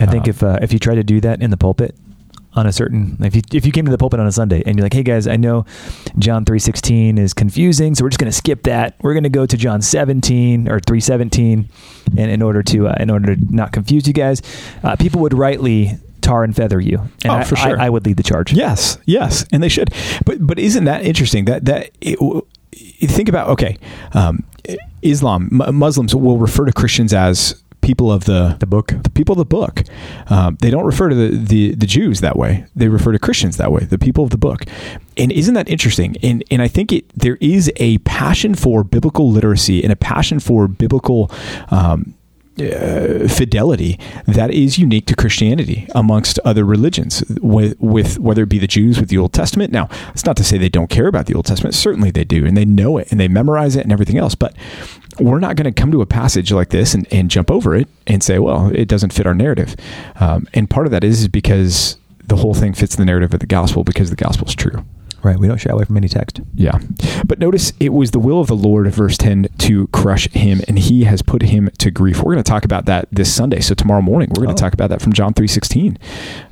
I 0.00 0.06
think 0.06 0.26
uh, 0.26 0.30
if 0.30 0.42
uh, 0.42 0.58
if 0.60 0.74
you 0.74 0.78
try 0.78 0.94
to 0.94 1.04
do 1.04 1.22
that 1.22 1.40
in 1.40 1.50
the 1.50 1.56
pulpit, 1.56 1.94
on 2.58 2.66
a 2.66 2.72
certain 2.72 3.16
if 3.20 3.34
you 3.34 3.42
if 3.52 3.64
you 3.64 3.72
came 3.72 3.84
to 3.84 3.90
the 3.90 3.98
pulpit 3.98 4.20
on 4.20 4.26
a 4.26 4.32
Sunday 4.32 4.62
and 4.66 4.76
you're 4.76 4.84
like, 4.84 4.92
hey 4.92 5.02
guys, 5.02 5.26
I 5.26 5.36
know 5.36 5.64
John 6.18 6.44
three 6.44 6.58
sixteen 6.58 7.16
is 7.16 7.32
confusing, 7.32 7.94
so 7.94 8.04
we're 8.04 8.10
just 8.10 8.20
going 8.20 8.30
to 8.30 8.36
skip 8.36 8.64
that. 8.64 8.96
We're 9.00 9.14
going 9.14 9.24
to 9.24 9.30
go 9.30 9.46
to 9.46 9.56
John 9.56 9.80
seventeen 9.80 10.68
or 10.68 10.80
three 10.80 11.00
seventeen, 11.00 11.68
and 12.16 12.30
in 12.30 12.42
order 12.42 12.62
to 12.64 12.88
uh, 12.88 12.96
in 13.00 13.10
order 13.10 13.36
to 13.36 13.54
not 13.54 13.72
confuse 13.72 14.06
you 14.06 14.12
guys, 14.12 14.42
uh, 14.82 14.96
people 14.96 15.20
would 15.22 15.32
rightly 15.32 15.98
tar 16.20 16.44
and 16.44 16.54
feather 16.54 16.80
you. 16.80 16.98
And 17.24 17.32
oh, 17.32 17.36
I, 17.36 17.44
for 17.44 17.56
sure. 17.56 17.80
I, 17.80 17.86
I, 17.86 17.90
would 17.90 18.04
lead 18.04 18.16
the 18.16 18.22
charge. 18.22 18.52
Yes, 18.52 18.98
yes, 19.06 19.46
and 19.52 19.62
they 19.62 19.68
should. 19.68 19.94
But 20.26 20.46
but 20.46 20.58
isn't 20.58 20.84
that 20.84 21.04
interesting? 21.04 21.46
That 21.46 21.64
that 21.66 21.90
it, 22.00 22.18
think 23.10 23.28
about 23.28 23.48
okay, 23.50 23.78
um, 24.12 24.44
Islam 25.02 25.48
Muslims 25.52 26.14
will 26.14 26.38
refer 26.38 26.64
to 26.64 26.72
Christians 26.72 27.14
as 27.14 27.62
people 27.88 28.12
of 28.12 28.26
the 28.26 28.54
the 28.60 28.66
book. 28.66 28.88
The 29.02 29.14
people 29.18 29.32
of 29.32 29.38
the 29.38 29.56
book. 29.56 29.82
Um, 30.28 30.58
they 30.60 30.68
don't 30.68 30.84
refer 30.84 31.08
to 31.08 31.14
the, 31.14 31.28
the 31.52 31.74
the 31.74 31.86
Jews 31.86 32.20
that 32.20 32.36
way. 32.36 32.66
They 32.76 32.88
refer 32.88 33.12
to 33.12 33.18
Christians 33.18 33.56
that 33.56 33.72
way. 33.72 33.84
The 33.84 33.98
people 33.98 34.24
of 34.24 34.30
the 34.30 34.36
book. 34.36 34.66
And 35.16 35.32
isn't 35.32 35.54
that 35.54 35.68
interesting? 35.70 36.14
And 36.22 36.44
and 36.50 36.60
I 36.60 36.68
think 36.68 36.92
it 36.92 37.04
there 37.16 37.38
is 37.40 37.72
a 37.76 37.96
passion 37.98 38.54
for 38.54 38.84
biblical 38.84 39.30
literacy 39.30 39.82
and 39.82 39.90
a 39.90 39.96
passion 39.96 40.38
for 40.38 40.68
biblical. 40.68 41.30
Um, 41.70 42.14
uh, 42.60 43.28
fidelity 43.28 44.00
that 44.26 44.50
is 44.50 44.78
unique 44.78 45.06
to 45.06 45.14
Christianity 45.14 45.86
amongst 45.94 46.40
other 46.44 46.64
religions, 46.64 47.22
with, 47.40 47.78
with 47.78 48.18
whether 48.18 48.42
it 48.42 48.48
be 48.48 48.58
the 48.58 48.66
Jews 48.66 48.98
with 48.98 49.10
the 49.10 49.18
Old 49.18 49.32
Testament. 49.32 49.72
Now, 49.72 49.88
it's 50.12 50.24
not 50.24 50.36
to 50.38 50.42
say 50.42 50.58
they 50.58 50.68
don't 50.68 50.90
care 50.90 51.06
about 51.06 51.26
the 51.26 51.34
Old 51.34 51.46
Testament. 51.46 51.76
Certainly 51.76 52.10
they 52.10 52.24
do, 52.24 52.44
and 52.44 52.56
they 52.56 52.64
know 52.64 52.98
it 52.98 53.12
and 53.12 53.20
they 53.20 53.28
memorize 53.28 53.76
it 53.76 53.84
and 53.84 53.92
everything 53.92 54.18
else. 54.18 54.34
But 54.34 54.56
we're 55.20 55.38
not 55.40 55.56
going 55.56 55.72
to 55.72 55.80
come 55.80 55.90
to 55.92 56.02
a 56.02 56.06
passage 56.06 56.52
like 56.52 56.70
this 56.70 56.94
and, 56.94 57.06
and 57.12 57.30
jump 57.30 57.50
over 57.50 57.74
it 57.74 57.88
and 58.06 58.22
say, 58.22 58.38
well, 58.38 58.70
it 58.74 58.86
doesn't 58.86 59.12
fit 59.12 59.26
our 59.26 59.34
narrative. 59.34 59.76
Um, 60.20 60.46
and 60.54 60.68
part 60.68 60.86
of 60.86 60.92
that 60.92 61.04
is 61.04 61.28
because 61.28 61.96
the 62.24 62.36
whole 62.36 62.54
thing 62.54 62.74
fits 62.74 62.96
the 62.96 63.04
narrative 63.04 63.32
of 63.34 63.40
the 63.40 63.46
gospel 63.46 63.84
because 63.84 64.10
the 64.10 64.16
gospel 64.16 64.46
is 64.46 64.54
true. 64.54 64.84
Right. 65.28 65.38
We 65.38 65.46
don't 65.46 65.58
shy 65.58 65.68
away 65.68 65.84
from 65.84 65.98
any 65.98 66.08
text. 66.08 66.40
Yeah. 66.54 66.78
But 67.26 67.38
notice 67.38 67.74
it 67.78 67.92
was 67.92 68.12
the 68.12 68.18
will 68.18 68.40
of 68.40 68.46
the 68.46 68.56
Lord, 68.56 68.90
verse 68.90 69.18
10, 69.18 69.48
to 69.58 69.86
crush 69.88 70.26
him, 70.30 70.62
and 70.66 70.78
he 70.78 71.04
has 71.04 71.20
put 71.20 71.42
him 71.42 71.68
to 71.76 71.90
grief. 71.90 72.22
We're 72.22 72.32
going 72.32 72.42
to 72.42 72.50
talk 72.50 72.64
about 72.64 72.86
that 72.86 73.08
this 73.12 73.30
Sunday. 73.30 73.60
So 73.60 73.74
tomorrow 73.74 74.00
morning, 74.00 74.30
we're 74.30 74.42
going 74.44 74.56
to 74.56 74.62
oh. 74.62 74.64
talk 74.64 74.72
about 74.72 74.88
that 74.88 75.02
from 75.02 75.12
John 75.12 75.34
3.16. 75.34 75.98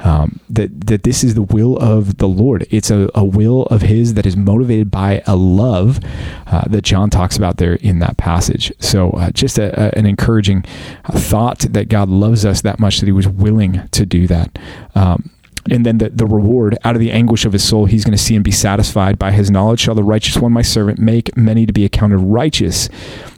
Um, 0.05 0.41
that, 0.51 0.89
that 0.89 1.05
this 1.05 1.25
is 1.25 1.37
the 1.37 1.43
will 1.43 1.79
of 1.79 2.19
the 2.19 2.29
Lord. 2.29 2.67
It's 2.71 2.91
a, 2.91 3.09
a 3.15 3.25
will 3.25 3.63
of 3.63 3.81
his 3.81 4.13
that 4.13 4.27
is 4.27 4.37
motivated 4.37 4.91
by 4.91 5.23
a 5.27 5.37
love 5.37 5.99
uh, 6.47 6.65
that 6.69 6.83
John 6.83 7.09
talks 7.09 7.39
about 7.39 7.57
there 7.57 7.77
in 7.77 8.01
that 8.01 8.19
passage. 8.19 8.71
So 8.79 9.13
uh, 9.13 9.31
just 9.31 9.57
a, 9.57 9.73
a, 9.87 9.99
an 9.99 10.05
encouraging 10.05 10.67
thought 11.13 11.61
that 11.61 11.89
God 11.89 12.11
loves 12.11 12.45
us 12.45 12.61
that 12.61 12.79
much 12.79 13.01
that 13.01 13.07
he 13.07 13.13
was 13.13 13.27
willing 13.27 13.89
to 13.93 14.05
do 14.05 14.27
that. 14.27 14.59
Um, 14.95 15.31
And 15.71 15.85
then 15.85 15.99
the, 15.99 16.11
the 16.11 16.27
reward 16.27 16.79
out 16.85 16.95
of 16.95 17.01
the 17.01 17.11
anguish 17.11 17.45
of 17.45 17.53
his 17.53 17.65
soul, 17.65 17.87
he's 17.87 18.05
going 18.05 18.17
to 18.17 18.23
see 18.23 18.35
and 18.35 18.45
be 18.45 18.51
satisfied. 18.51 19.19
By 19.19 19.33
his 19.33 19.51
knowledge 19.51 19.81
shall 19.81 19.95
the 19.95 20.03
righteous 20.05 20.37
one, 20.37 20.53
my 20.53 20.63
servant, 20.63 20.99
make 20.99 21.37
many 21.37 21.67
to 21.67 21.73
be 21.73 21.85
accounted 21.85 22.21
righteous, 22.21 22.89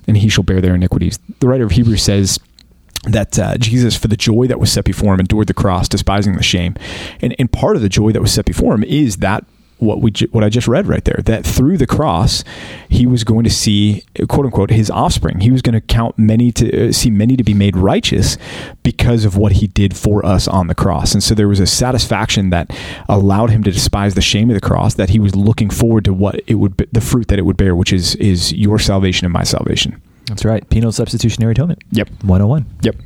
and 0.07 0.17
he 0.17 0.29
shall 0.29 0.45
bear 0.45 0.61
their 0.61 0.75
iniquities. 0.75 1.19
The 1.41 1.49
writer 1.49 1.65
of 1.65 1.73
Hebrews 1.73 2.03
says, 2.03 2.39
that 3.05 3.39
uh, 3.39 3.57
Jesus, 3.57 3.97
for 3.97 4.09
the 4.09 4.17
joy 4.17 4.49
that 4.49 4.59
was 4.59 4.73
set 4.73 4.85
before 4.85 5.15
him, 5.15 5.21
endured 5.21 5.47
the 5.47 5.55
cross, 5.55 5.89
despising 5.89 6.35
the 6.35 6.43
shame. 6.43 6.75
And, 7.21 7.35
and 7.39 7.51
part 7.51 7.77
of 7.77 7.83
the 7.83 7.89
joy 7.89 8.13
that 8.13 8.21
was 8.21 8.33
set 8.33 8.45
before 8.45 8.75
him 8.75 8.85
is 8.85 9.19
that 9.19 9.45
what 9.79 10.01
we 10.01 10.13
what 10.31 10.45
I 10.45 10.49
just 10.49 10.69
read 10.69 10.87
right 10.87 11.05
there 11.05 11.21
that 11.25 11.47
through 11.47 11.77
the 11.79 11.87
cross 11.87 12.43
he 12.89 13.07
was 13.07 13.25
going 13.25 13.45
to 13.45 13.51
see 13.51 14.05
quote 14.29 14.47
unquote 14.47 14.71
his 14.71 14.91
offspring. 14.91 15.41
He 15.41 15.51
was 15.51 15.63
going 15.63 15.75
to 15.75 15.81
count 15.81 16.19
many 16.19 16.51
to 16.53 16.89
uh, 16.89 16.93
see 16.93 17.11
many 17.11 17.37
to 17.37 17.45
be 17.45 17.55
made 17.55 17.77
righteous 17.77 18.37
because 18.83 19.25
of 19.25 19.37
what 19.37 19.53
he 19.53 19.67
did 19.67 19.97
for 19.97 20.25
us 20.25 20.49
on 20.49 20.67
the 20.67 20.75
cross. 20.75 21.13
And 21.13 21.23
so 21.23 21.35
there 21.35 21.49
was 21.49 21.61
a 21.61 21.67
satisfaction 21.67 22.51
that 22.51 22.77
allowed 23.09 23.51
him 23.51 23.63
to 23.65 23.71
despise 23.71 24.15
the 24.15 24.21
shame 24.21 24.51
of 24.51 24.55
the 24.55 24.61
cross 24.61 24.95
that 24.95 25.11
he 25.11 25.19
was 25.19 25.37
looking 25.37 25.71
forward 25.71 26.05
to 26.07 26.13
what 26.13 26.41
it 26.47 26.55
would 26.55 26.77
be, 26.77 26.87
the 26.93 27.01
fruit 27.01 27.29
that 27.29 27.39
it 27.39 27.43
would 27.43 27.57
bear 27.57 27.75
which 27.77 27.93
is 27.93 28.15
is 28.17 28.53
your 28.53 28.79
salvation 28.79 29.25
and 29.25 29.33
my 29.33 29.45
salvation. 29.45 30.01
That's 30.27 30.45
right. 30.45 30.69
Penal 30.69 30.93
substitutionary 30.93 31.53
atonement. 31.53 31.83
Yep. 31.93 32.11
101 32.23 32.67
yep 32.83 32.97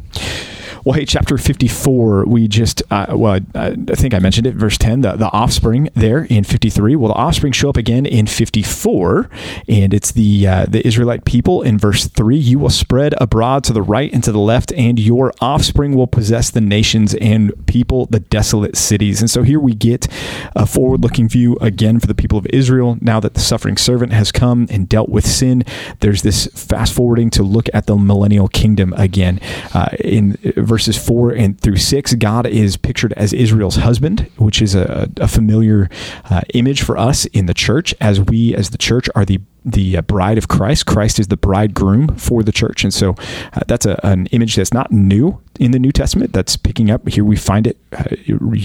well, 0.84 0.94
hey, 0.94 1.04
chapter 1.04 1.38
54, 1.38 2.24
we 2.26 2.48
just, 2.48 2.82
uh, 2.90 3.06
well, 3.10 3.38
I, 3.54 3.66
I, 3.68 3.94
think 3.94 4.14
I 4.14 4.18
mentioned 4.18 4.48
it, 4.48 4.56
verse 4.56 4.76
10, 4.78 5.02
the, 5.02 5.12
the 5.12 5.30
offspring 5.30 5.88
there 5.94 6.24
in 6.24 6.42
53. 6.42 6.96
Well, 6.96 7.12
the 7.12 7.18
offspring 7.18 7.52
show 7.52 7.70
up 7.70 7.76
again 7.76 8.04
in 8.04 8.26
54, 8.26 9.30
and 9.68 9.94
it's 9.94 10.10
the, 10.10 10.46
uh, 10.46 10.66
the 10.66 10.84
Israelite 10.84 11.24
people 11.24 11.62
in 11.62 11.78
verse 11.78 12.06
3. 12.08 12.36
You 12.36 12.58
will 12.58 12.70
spread 12.70 13.14
abroad 13.20 13.62
to 13.64 13.72
the 13.72 13.82
right 13.82 14.12
and 14.12 14.24
to 14.24 14.32
the 14.32 14.40
left, 14.40 14.72
and 14.72 14.98
your 14.98 15.32
offspring 15.40 15.94
will 15.94 16.08
possess 16.08 16.50
the 16.50 16.60
nations 16.60 17.14
and 17.14 17.52
people 17.66 18.06
the 18.06 18.20
desolate 18.20 18.76
cities. 18.76 19.20
And 19.20 19.30
so 19.30 19.44
here 19.44 19.60
we 19.60 19.74
get 19.74 20.08
a 20.56 20.66
forward 20.66 21.02
looking 21.02 21.28
view 21.28 21.56
again 21.60 22.00
for 22.00 22.08
the 22.08 22.14
people 22.14 22.38
of 22.38 22.46
Israel. 22.46 22.98
Now 23.00 23.20
that 23.20 23.34
the 23.34 23.40
suffering 23.40 23.76
servant 23.76 24.12
has 24.12 24.32
come 24.32 24.66
and 24.68 24.88
dealt 24.88 25.08
with 25.08 25.26
sin, 25.26 25.64
there's 26.00 26.22
this 26.22 26.46
fast 26.48 26.92
forwarding 26.92 27.30
to 27.30 27.44
look 27.44 27.68
at 27.72 27.86
the 27.86 27.96
millennial 27.96 28.48
kingdom 28.48 28.92
again. 28.94 29.40
Uh, 29.72 29.90
in 30.00 30.36
verses 30.72 30.96
four 30.96 31.30
and 31.30 31.60
through 31.60 31.76
six, 31.76 32.14
God 32.14 32.46
is 32.46 32.78
pictured 32.78 33.12
as 33.12 33.34
Israel's 33.34 33.76
husband, 33.76 34.30
which 34.38 34.62
is 34.62 34.74
a, 34.74 35.10
a 35.18 35.28
familiar 35.28 35.90
uh, 36.30 36.40
image 36.54 36.80
for 36.80 36.96
us 36.96 37.26
in 37.26 37.44
the 37.44 37.52
church, 37.52 37.94
as 38.00 38.18
we, 38.18 38.54
as 38.54 38.70
the 38.70 38.78
church, 38.78 39.06
are 39.14 39.26
the 39.26 39.38
the 39.64 39.98
uh, 39.98 40.02
bride 40.02 40.38
of 40.38 40.48
Christ. 40.48 40.86
Christ 40.86 41.20
is 41.20 41.28
the 41.28 41.36
bridegroom 41.36 42.16
for 42.16 42.42
the 42.42 42.52
church, 42.52 42.84
and 42.84 42.92
so 42.92 43.10
uh, 43.52 43.60
that's 43.66 43.86
a, 43.86 44.00
an 44.02 44.26
image 44.28 44.56
that's 44.56 44.72
not 44.72 44.90
new 44.90 45.40
in 45.60 45.72
the 45.72 45.78
New 45.78 45.92
Testament. 45.92 46.32
That's 46.32 46.56
picking 46.56 46.90
up 46.90 47.06
here. 47.06 47.24
We 47.24 47.36
find 47.36 47.66
it 47.66 47.76
uh, 47.92 48.16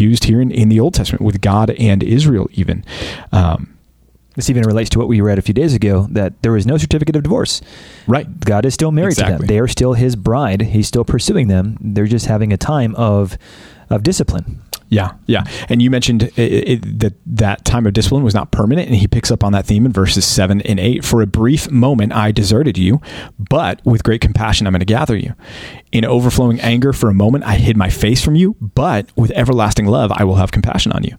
used 0.08 0.24
here 0.24 0.40
in, 0.42 0.50
in 0.50 0.70
the 0.70 0.80
Old 0.80 0.94
Testament 0.94 1.22
with 1.22 1.42
God 1.42 1.72
and 1.72 2.02
Israel, 2.04 2.48
even. 2.54 2.86
Um, 3.34 3.77
this 4.38 4.52
even 4.52 4.64
relates 4.64 4.92
to 4.92 5.00
what 5.00 5.08
we 5.08 5.20
read 5.20 5.40
a 5.40 5.42
few 5.42 5.54
days 5.54 5.74
ago 5.74 6.08
that 6.12 6.42
there 6.44 6.56
is 6.56 6.68
no 6.68 6.78
certificate 6.78 7.16
of 7.16 7.24
divorce. 7.24 7.60
Right. 8.06 8.40
God 8.40 8.68
is 8.68 8.74
still 8.76 8.92
married 8.92 9.14
exactly. 9.14 9.34
to 9.34 9.38
them. 9.40 9.48
They 9.48 9.58
are 9.58 9.68
still 9.68 9.94
his 9.94 10.16
bride. 10.16 10.62
He's 10.62 10.88
still 10.88 11.04
pursuing 11.04 11.48
them. 11.48 11.78
They're 11.82 12.06
just 12.06 12.28
having 12.28 12.54
a 12.54 12.58
time 12.58 12.96
of 12.96 13.38
of 13.90 14.04
discipline. 14.04 14.62
Yeah, 14.90 15.14
yeah. 15.26 15.44
And 15.68 15.82
you 15.82 15.90
mentioned 15.90 16.24
it, 16.24 16.38
it, 16.38 17.00
that 17.00 17.14
that 17.26 17.66
time 17.66 17.86
of 17.86 17.94
discipline 17.94 18.24
was 18.24 18.34
not 18.34 18.52
permanent, 18.52 18.88
and 18.88 18.96
he 18.96 19.08
picks 19.08 19.32
up 19.32 19.44
on 19.44 19.52
that 19.52 19.66
theme 19.66 19.86
in 19.86 19.92
verses 19.92 20.26
seven 20.26 20.62
and 20.62 20.80
eight. 20.80 21.04
For 21.04 21.22
a 21.22 21.28
brief 21.28 21.70
moment, 21.70 22.14
I 22.14 22.32
deserted 22.32 22.78
you, 22.78 23.02
but 23.38 23.86
with 23.86 24.04
great 24.04 24.22
compassion, 24.22 24.66
I'm 24.66 24.72
going 24.72 24.80
to 24.80 24.86
gather 24.86 25.18
you. 25.18 25.34
In 25.92 26.06
overflowing 26.06 26.60
anger, 26.62 26.94
for 26.94 27.10
a 27.10 27.14
moment, 27.14 27.44
I 27.44 27.56
hid 27.56 27.76
my 27.76 27.90
face 27.90 28.24
from 28.24 28.36
you, 28.36 28.56
but 28.62 29.10
with 29.18 29.32
everlasting 29.32 29.88
love, 29.88 30.12
I 30.14 30.24
will 30.24 30.36
have 30.36 30.52
compassion 30.52 30.92
on 30.94 31.04
you. 31.04 31.18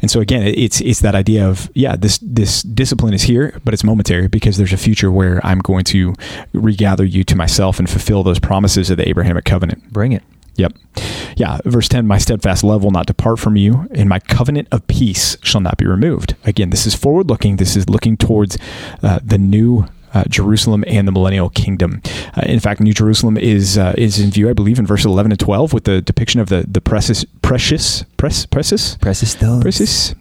And 0.00 0.10
so 0.10 0.20
again, 0.20 0.42
it's 0.42 0.80
it's 0.80 1.00
that 1.00 1.14
idea 1.14 1.48
of 1.48 1.70
yeah, 1.74 1.96
this 1.96 2.18
this 2.22 2.62
discipline 2.62 3.14
is 3.14 3.22
here, 3.22 3.60
but 3.64 3.74
it's 3.74 3.84
momentary 3.84 4.28
because 4.28 4.58
there's 4.58 4.72
a 4.72 4.76
future 4.76 5.10
where 5.10 5.44
I'm 5.44 5.58
going 5.58 5.84
to 5.86 6.14
regather 6.52 7.04
you 7.04 7.24
to 7.24 7.36
myself 7.36 7.80
and 7.80 7.90
fulfill 7.90 8.22
those 8.22 8.38
promises 8.38 8.90
of 8.90 8.96
the 8.96 9.08
Abrahamic 9.08 9.44
covenant. 9.44 9.92
Bring 9.92 10.12
it. 10.12 10.22
Yep. 10.58 10.76
Yeah. 11.36 11.58
Verse 11.64 11.88
10 11.88 12.06
My 12.06 12.18
steadfast 12.18 12.62
love 12.64 12.84
will 12.84 12.90
not 12.90 13.06
depart 13.06 13.38
from 13.38 13.56
you, 13.56 13.88
and 13.92 14.08
my 14.08 14.18
covenant 14.18 14.68
of 14.70 14.86
peace 14.88 15.36
shall 15.42 15.60
not 15.60 15.78
be 15.78 15.86
removed. 15.86 16.34
Again, 16.44 16.70
this 16.70 16.84
is 16.84 16.94
forward 16.94 17.28
looking. 17.30 17.56
This 17.56 17.76
is 17.76 17.88
looking 17.88 18.16
towards 18.16 18.58
uh, 19.02 19.20
the 19.22 19.38
new 19.38 19.86
uh, 20.14 20.24
Jerusalem 20.28 20.84
and 20.86 21.06
the 21.06 21.12
millennial 21.12 21.48
kingdom. 21.50 22.02
Uh, 22.36 22.42
in 22.46 22.60
fact, 22.60 22.80
New 22.80 22.92
Jerusalem 22.92 23.36
is 23.36 23.78
uh, 23.78 23.94
is 23.96 24.18
in 24.18 24.30
view, 24.30 24.48
I 24.50 24.52
believe, 24.52 24.78
in 24.78 24.86
verse 24.86 25.04
eleven 25.04 25.32
and 25.32 25.38
twelve, 25.38 25.72
with 25.72 25.84
the 25.84 26.00
depiction 26.02 26.40
of 26.40 26.48
the 26.48 26.64
the 26.66 26.80
precious 26.80 27.24
precious 27.42 28.04
press 28.16 28.46
precious 28.46 28.96
precious 28.96 29.32
stones. 29.32 29.62
precious. 29.62 30.14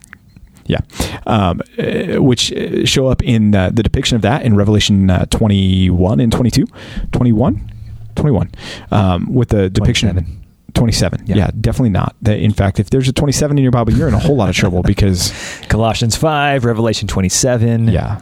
Yeah, 0.66 0.80
um, 1.26 1.62
uh, 1.80 2.22
which 2.22 2.52
uh, 2.52 2.86
show 2.86 3.08
up 3.08 3.24
in 3.24 3.56
uh, 3.56 3.70
the 3.70 3.82
depiction 3.82 4.18
of 4.18 4.22
that 4.24 4.42
in 4.44 4.54
Revelation 4.58 5.08
21 5.30 6.20
and 6.20 6.30
22. 6.30 6.68
21? 7.14 7.72
21 8.18 8.52
um, 8.92 9.34
with 9.34 9.50
the 9.50 9.70
depiction 9.70 10.10
27. 10.10 10.44
27 10.74 11.24
yeah. 11.26 11.36
yeah. 11.36 11.52
definitely 11.60 11.90
not. 11.90 12.16
In 12.26 12.54
fact 12.54 12.80
if 12.80 12.90
there's 12.90 13.08
a 13.08 13.14
27 13.14 13.58
in 13.58 13.64
your 13.64 13.72
bible 13.72 13.94
you're 13.94 14.08
in 14.08 14.14
a 14.14 14.20
whole 14.20 14.36
lot 14.36 14.50
of 14.50 14.56
trouble 14.56 14.84
because 14.86 15.32
colossians 15.70 16.16
5 16.16 16.66
revelation 16.66 17.08
27 17.08 17.88
yeah. 17.88 18.22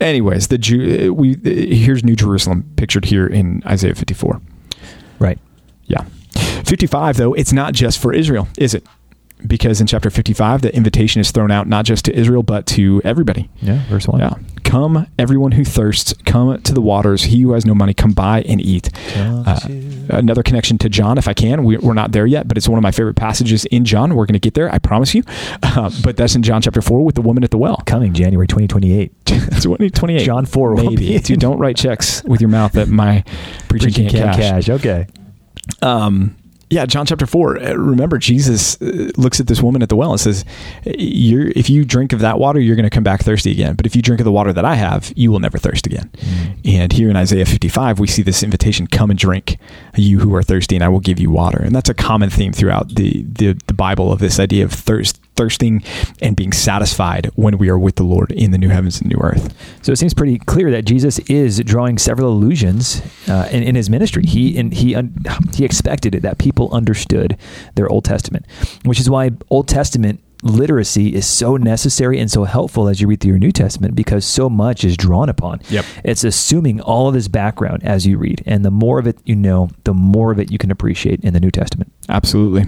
Anyways 0.00 0.48
the 0.48 0.58
Jew, 0.58 1.10
uh, 1.10 1.12
we 1.12 1.34
uh, 1.34 1.38
here's 1.44 2.02
new 2.02 2.16
jerusalem 2.16 2.68
pictured 2.76 3.04
here 3.04 3.26
in 3.26 3.62
isaiah 3.66 3.94
54 3.94 4.40
right. 5.18 5.38
Yeah. 5.84 6.04
55 6.64 7.16
though 7.16 7.34
it's 7.34 7.52
not 7.52 7.74
just 7.74 7.98
for 7.98 8.12
israel 8.12 8.48
is 8.58 8.74
it 8.74 8.84
because 9.46 9.80
in 9.80 9.86
chapter 9.86 10.10
55 10.10 10.62
the 10.62 10.74
invitation 10.74 11.20
is 11.20 11.30
thrown 11.30 11.50
out 11.50 11.66
not 11.66 11.84
just 11.84 12.04
to 12.06 12.14
israel 12.14 12.42
but 12.42 12.66
to 12.66 13.00
everybody. 13.04 13.50
Yeah 13.60 13.84
verse 13.88 14.06
1 14.08 14.20
yeah. 14.20 14.34
Come 14.62 15.06
everyone 15.18 15.52
who 15.52 15.64
thirsts 15.64 16.14
come 16.24 16.60
to 16.62 16.72
the 16.72 16.80
waters. 16.80 17.24
He 17.24 17.42
who 17.42 17.52
has 17.52 17.64
no 17.64 17.74
money 17.74 17.94
come 17.94 18.12
buy 18.12 18.42
and 18.42 18.60
eat. 18.60 18.90
Uh, 19.16 19.60
another 20.10 20.42
connection 20.42 20.78
to 20.78 20.88
john 20.88 21.18
if 21.18 21.28
i 21.28 21.34
can. 21.34 21.64
We, 21.64 21.76
are 21.76 21.94
not 21.94 22.12
there 22.12 22.26
yet 22.26 22.48
but 22.48 22.56
it's 22.56 22.68
one 22.68 22.78
of 22.78 22.82
my 22.82 22.90
favorite 22.90 23.16
passages 23.16 23.64
in 23.66 23.84
john. 23.84 24.14
We're 24.14 24.26
going 24.26 24.34
to 24.34 24.38
get 24.40 24.54
there 24.54 24.72
i 24.72 24.78
promise 24.78 25.14
you. 25.14 25.22
Uh, 25.74 25.90
but 26.04 26.16
that's 26.16 26.36
in 26.36 26.42
john 26.42 26.62
chapter 26.62 26.80
4 26.80 27.04
with 27.04 27.14
the 27.16 27.22
woman 27.22 27.42
at 27.42 27.50
the 27.50 27.58
well. 27.58 27.82
Coming 27.86 28.12
january 28.12 28.46
2028 28.46 29.12
2028 29.26 30.24
john 30.24 30.46
4 30.46 30.74
maybe. 30.76 31.18
dude 31.18 31.40
don't 31.40 31.58
write 31.58 31.76
checks 31.76 32.22
with 32.24 32.40
your 32.40 32.50
mouth 32.50 32.72
that 32.72 32.88
my 32.88 33.22
preaching, 33.68 33.92
preaching 33.92 34.08
can't, 34.08 34.36
can't 34.36 34.36
cash. 34.36 34.66
cash. 34.66 34.68
Okay. 34.70 35.06
Um 35.82 36.36
yeah, 36.70 36.86
John 36.86 37.06
chapter 37.06 37.26
four. 37.26 37.58
Uh, 37.58 37.74
remember, 37.74 38.18
Jesus 38.18 38.80
uh, 38.80 39.10
looks 39.16 39.40
at 39.40 39.46
this 39.46 39.62
woman 39.62 39.82
at 39.82 39.88
the 39.88 39.96
well 39.96 40.12
and 40.12 40.20
says, 40.20 40.44
"You're 40.84 41.48
if 41.48 41.68
you 41.70 41.84
drink 41.84 42.12
of 42.12 42.20
that 42.20 42.38
water, 42.38 42.60
you're 42.60 42.76
going 42.76 42.84
to 42.84 42.90
come 42.90 43.04
back 43.04 43.22
thirsty 43.22 43.50
again. 43.50 43.74
But 43.74 43.86
if 43.86 43.94
you 43.94 44.02
drink 44.02 44.20
of 44.20 44.24
the 44.24 44.32
water 44.32 44.52
that 44.52 44.64
I 44.64 44.74
have, 44.74 45.12
you 45.16 45.30
will 45.30 45.40
never 45.40 45.58
thirst 45.58 45.86
again." 45.86 46.10
Mm. 46.14 46.74
And 46.74 46.92
here 46.92 47.10
in 47.10 47.16
Isaiah 47.16 47.46
55, 47.46 47.98
we 47.98 48.06
see 48.06 48.22
this 48.22 48.42
invitation: 48.42 48.86
"Come 48.86 49.10
and 49.10 49.18
drink, 49.18 49.58
you 49.96 50.20
who 50.20 50.34
are 50.34 50.42
thirsty, 50.42 50.76
and 50.76 50.84
I 50.84 50.88
will 50.88 51.00
give 51.00 51.20
you 51.20 51.30
water." 51.30 51.60
And 51.62 51.74
that's 51.74 51.90
a 51.90 51.94
common 51.94 52.30
theme 52.30 52.52
throughout 52.52 52.94
the 52.94 53.22
the, 53.22 53.52
the 53.66 53.74
Bible 53.74 54.12
of 54.12 54.18
this 54.18 54.38
idea 54.38 54.64
of 54.64 54.72
thirst 54.72 55.20
thirsting 55.36 55.82
and 56.20 56.36
being 56.36 56.52
satisfied 56.52 57.30
when 57.34 57.58
we 57.58 57.68
are 57.68 57.78
with 57.78 57.96
the 57.96 58.04
Lord 58.04 58.32
in 58.32 58.50
the 58.50 58.58
new 58.58 58.68
heavens 58.68 59.00
and 59.00 59.10
new 59.10 59.20
earth. 59.20 59.54
So 59.82 59.92
it 59.92 59.96
seems 59.96 60.14
pretty 60.14 60.38
clear 60.38 60.70
that 60.70 60.84
Jesus 60.84 61.18
is 61.20 61.58
drawing 61.60 61.98
several 61.98 62.28
allusions 62.28 63.02
uh, 63.28 63.48
in, 63.50 63.62
in, 63.62 63.74
his 63.74 63.90
ministry. 63.90 64.24
He 64.24 64.56
and 64.58 64.72
he 64.72 64.96
he 65.52 65.64
expected 65.64 66.14
it 66.14 66.22
that 66.22 66.38
people 66.38 66.72
understood 66.72 67.36
their 67.74 67.88
Old 67.88 68.04
Testament, 68.04 68.46
which 68.84 69.00
is 69.00 69.10
why 69.10 69.30
Old 69.50 69.68
Testament 69.68 70.20
literacy 70.44 71.14
is 71.14 71.26
so 71.26 71.56
necessary 71.56 72.20
and 72.20 72.30
so 72.30 72.44
helpful 72.44 72.88
as 72.88 73.00
you 73.00 73.08
read 73.08 73.20
through 73.20 73.30
your 73.30 73.38
New 73.38 73.50
Testament 73.50 73.94
because 73.94 74.24
so 74.24 74.50
much 74.50 74.84
is 74.84 74.96
drawn 74.96 75.28
upon. 75.28 75.60
Yep. 75.70 75.84
It's 76.04 76.22
assuming 76.22 76.80
all 76.80 77.08
of 77.08 77.14
this 77.14 77.28
background 77.28 77.82
as 77.82 78.06
you 78.06 78.18
read. 78.18 78.42
And 78.46 78.64
the 78.64 78.70
more 78.70 78.98
of 78.98 79.06
it 79.06 79.18
you 79.24 79.34
know, 79.34 79.70
the 79.84 79.94
more 79.94 80.30
of 80.30 80.38
it 80.38 80.52
you 80.52 80.58
can 80.58 80.70
appreciate 80.70 81.20
in 81.24 81.32
the 81.32 81.40
New 81.40 81.50
Testament. 81.50 81.90
Absolutely. 82.08 82.66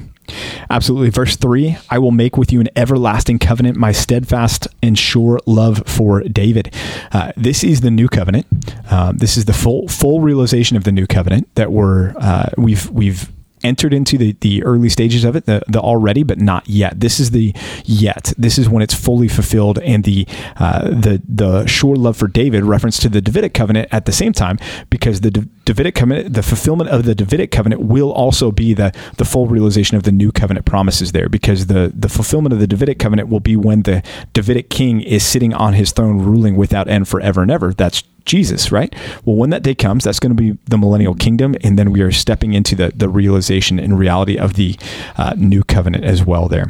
Absolutely. 0.70 1.10
Verse 1.10 1.36
3 1.36 1.76
I 1.90 1.98
will 1.98 2.10
make 2.10 2.36
with 2.36 2.52
you 2.52 2.60
an 2.60 2.68
everlasting 2.76 3.38
covenant, 3.38 3.76
my 3.76 3.92
steadfast 3.92 4.68
and 4.82 4.98
sure 4.98 5.40
love 5.46 5.82
for 5.86 6.22
David. 6.22 6.74
Uh, 7.12 7.32
this 7.36 7.62
is 7.64 7.80
the 7.80 7.90
new 7.90 8.08
covenant. 8.08 8.46
Um, 8.90 9.16
this 9.18 9.36
is 9.36 9.44
the 9.44 9.52
full 9.52 9.88
full 9.88 10.20
realization 10.20 10.76
of 10.76 10.84
the 10.84 10.92
new 10.92 11.06
covenant 11.06 11.52
that 11.54 11.72
we're 11.72 12.14
uh, 12.18 12.50
we've 12.56 12.90
we've 12.90 13.30
entered 13.66 13.92
into 13.92 14.16
the, 14.16 14.36
the 14.40 14.62
early 14.62 14.88
stages 14.88 15.24
of 15.24 15.36
it, 15.36 15.44
the, 15.46 15.60
the 15.68 15.80
already, 15.80 16.22
but 16.22 16.38
not 16.38 16.62
yet. 16.68 17.00
This 17.00 17.20
is 17.20 17.30
the 17.32 17.54
yet. 17.84 18.32
This 18.38 18.58
is 18.58 18.68
when 18.68 18.82
it's 18.82 18.94
fully 18.94 19.28
fulfilled, 19.28 19.78
and 19.80 20.04
the 20.04 20.26
uh, 20.56 20.88
the 20.88 21.20
the 21.28 21.66
sure 21.66 21.96
love 21.96 22.16
for 22.16 22.28
David 22.28 22.64
reference 22.64 22.98
to 23.00 23.08
the 23.08 23.20
Davidic 23.20 23.52
covenant 23.52 23.88
at 23.92 24.04
the 24.06 24.12
same 24.12 24.32
time, 24.32 24.58
because 24.88 25.20
the 25.20 25.30
Davidic 25.64 25.94
covenant, 25.94 26.34
the 26.34 26.42
fulfillment 26.42 26.90
of 26.90 27.04
the 27.04 27.14
Davidic 27.14 27.50
covenant, 27.50 27.82
will 27.82 28.12
also 28.12 28.50
be 28.50 28.74
the 28.74 28.92
the 29.16 29.24
full 29.24 29.46
realization 29.46 29.96
of 29.96 30.04
the 30.04 30.12
new 30.12 30.30
covenant 30.32 30.64
promises 30.66 31.12
there, 31.12 31.28
because 31.28 31.66
the 31.66 31.92
the 31.94 32.08
fulfillment 32.08 32.52
of 32.52 32.60
the 32.60 32.66
Davidic 32.66 32.98
covenant 32.98 33.28
will 33.28 33.40
be 33.40 33.56
when 33.56 33.82
the 33.82 34.02
Davidic 34.32 34.70
king 34.70 35.00
is 35.02 35.24
sitting 35.24 35.52
on 35.54 35.74
his 35.74 35.92
throne, 35.92 36.18
ruling 36.18 36.56
without 36.56 36.88
end 36.88 37.08
forever 37.08 37.42
and 37.42 37.50
ever. 37.50 37.72
That's 37.72 38.02
Jesus, 38.26 38.70
right? 38.72 38.94
Well, 39.24 39.36
when 39.36 39.50
that 39.50 39.62
day 39.62 39.74
comes, 39.74 40.04
that's 40.04 40.20
going 40.20 40.36
to 40.36 40.40
be 40.42 40.58
the 40.66 40.76
millennial 40.76 41.14
kingdom, 41.14 41.54
and 41.62 41.78
then 41.78 41.90
we 41.92 42.00
are 42.02 42.12
stepping 42.12 42.52
into 42.52 42.74
the 42.74 42.92
the 42.94 43.08
realization 43.08 43.78
and 43.78 43.98
reality 43.98 44.36
of 44.36 44.54
the 44.54 44.76
uh, 45.16 45.34
new 45.36 45.62
covenant 45.64 46.04
as 46.04 46.24
well. 46.24 46.48
There, 46.48 46.66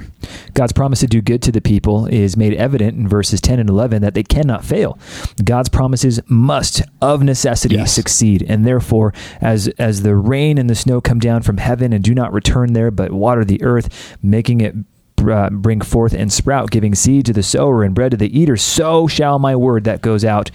God's 0.55 0.73
promise 0.73 1.01
to 1.01 1.07
do 1.07 1.21
good 1.21 1.43
to 1.43 1.53
the 1.53 1.61
people 1.61 2.07
is 2.07 2.37
made 2.37 2.55
evident 2.55 2.97
in 2.97 3.09
verses 3.09 3.41
10 3.41 3.59
and 3.59 3.69
11 3.69 4.03
that 4.03 4.15
they 4.15 4.23
cannot 4.23 4.65
fail. 4.65 4.99
God's 5.45 5.69
promises 5.69 6.21
must, 6.29 6.83
of 7.01 7.23
necessity, 7.23 7.77
Yes. 7.77 7.93
succeed, 7.93 8.45
and 8.49 8.67
therefore, 8.67 9.13
as 9.41 9.69
as 9.79 10.03
the 10.03 10.15
rain 10.15 10.59
and 10.59 10.69
the 10.71 10.75
snow 10.75 11.01
come 11.01 11.19
down 11.19 11.43
from 11.43 11.57
heaven 11.57 11.93
and 11.93 12.05
do 12.05 12.15
not 12.15 12.33
return 12.33 12.75
there, 12.75 12.91
but 12.91 13.13
water 13.13 13.45
the 13.45 13.63
earth, 13.63 14.17
making 14.23 14.61
it 14.61 14.75
uh, 15.27 15.49
bring 15.51 15.81
forth 15.81 16.13
and 16.13 16.31
sprout, 16.31 16.71
giving 16.71 16.95
seed 16.95 17.25
to 17.25 17.33
the 17.33 17.43
sower 17.43 17.83
and 17.83 17.95
bread 17.95 18.11
to 18.11 18.17
the 18.19 18.39
eater, 18.39 18.57
so 18.57 19.07
shall 19.09 19.39
my 19.39 19.57
word 19.57 19.85
that 19.85 20.03
goes 20.03 20.25
out 20.25 20.51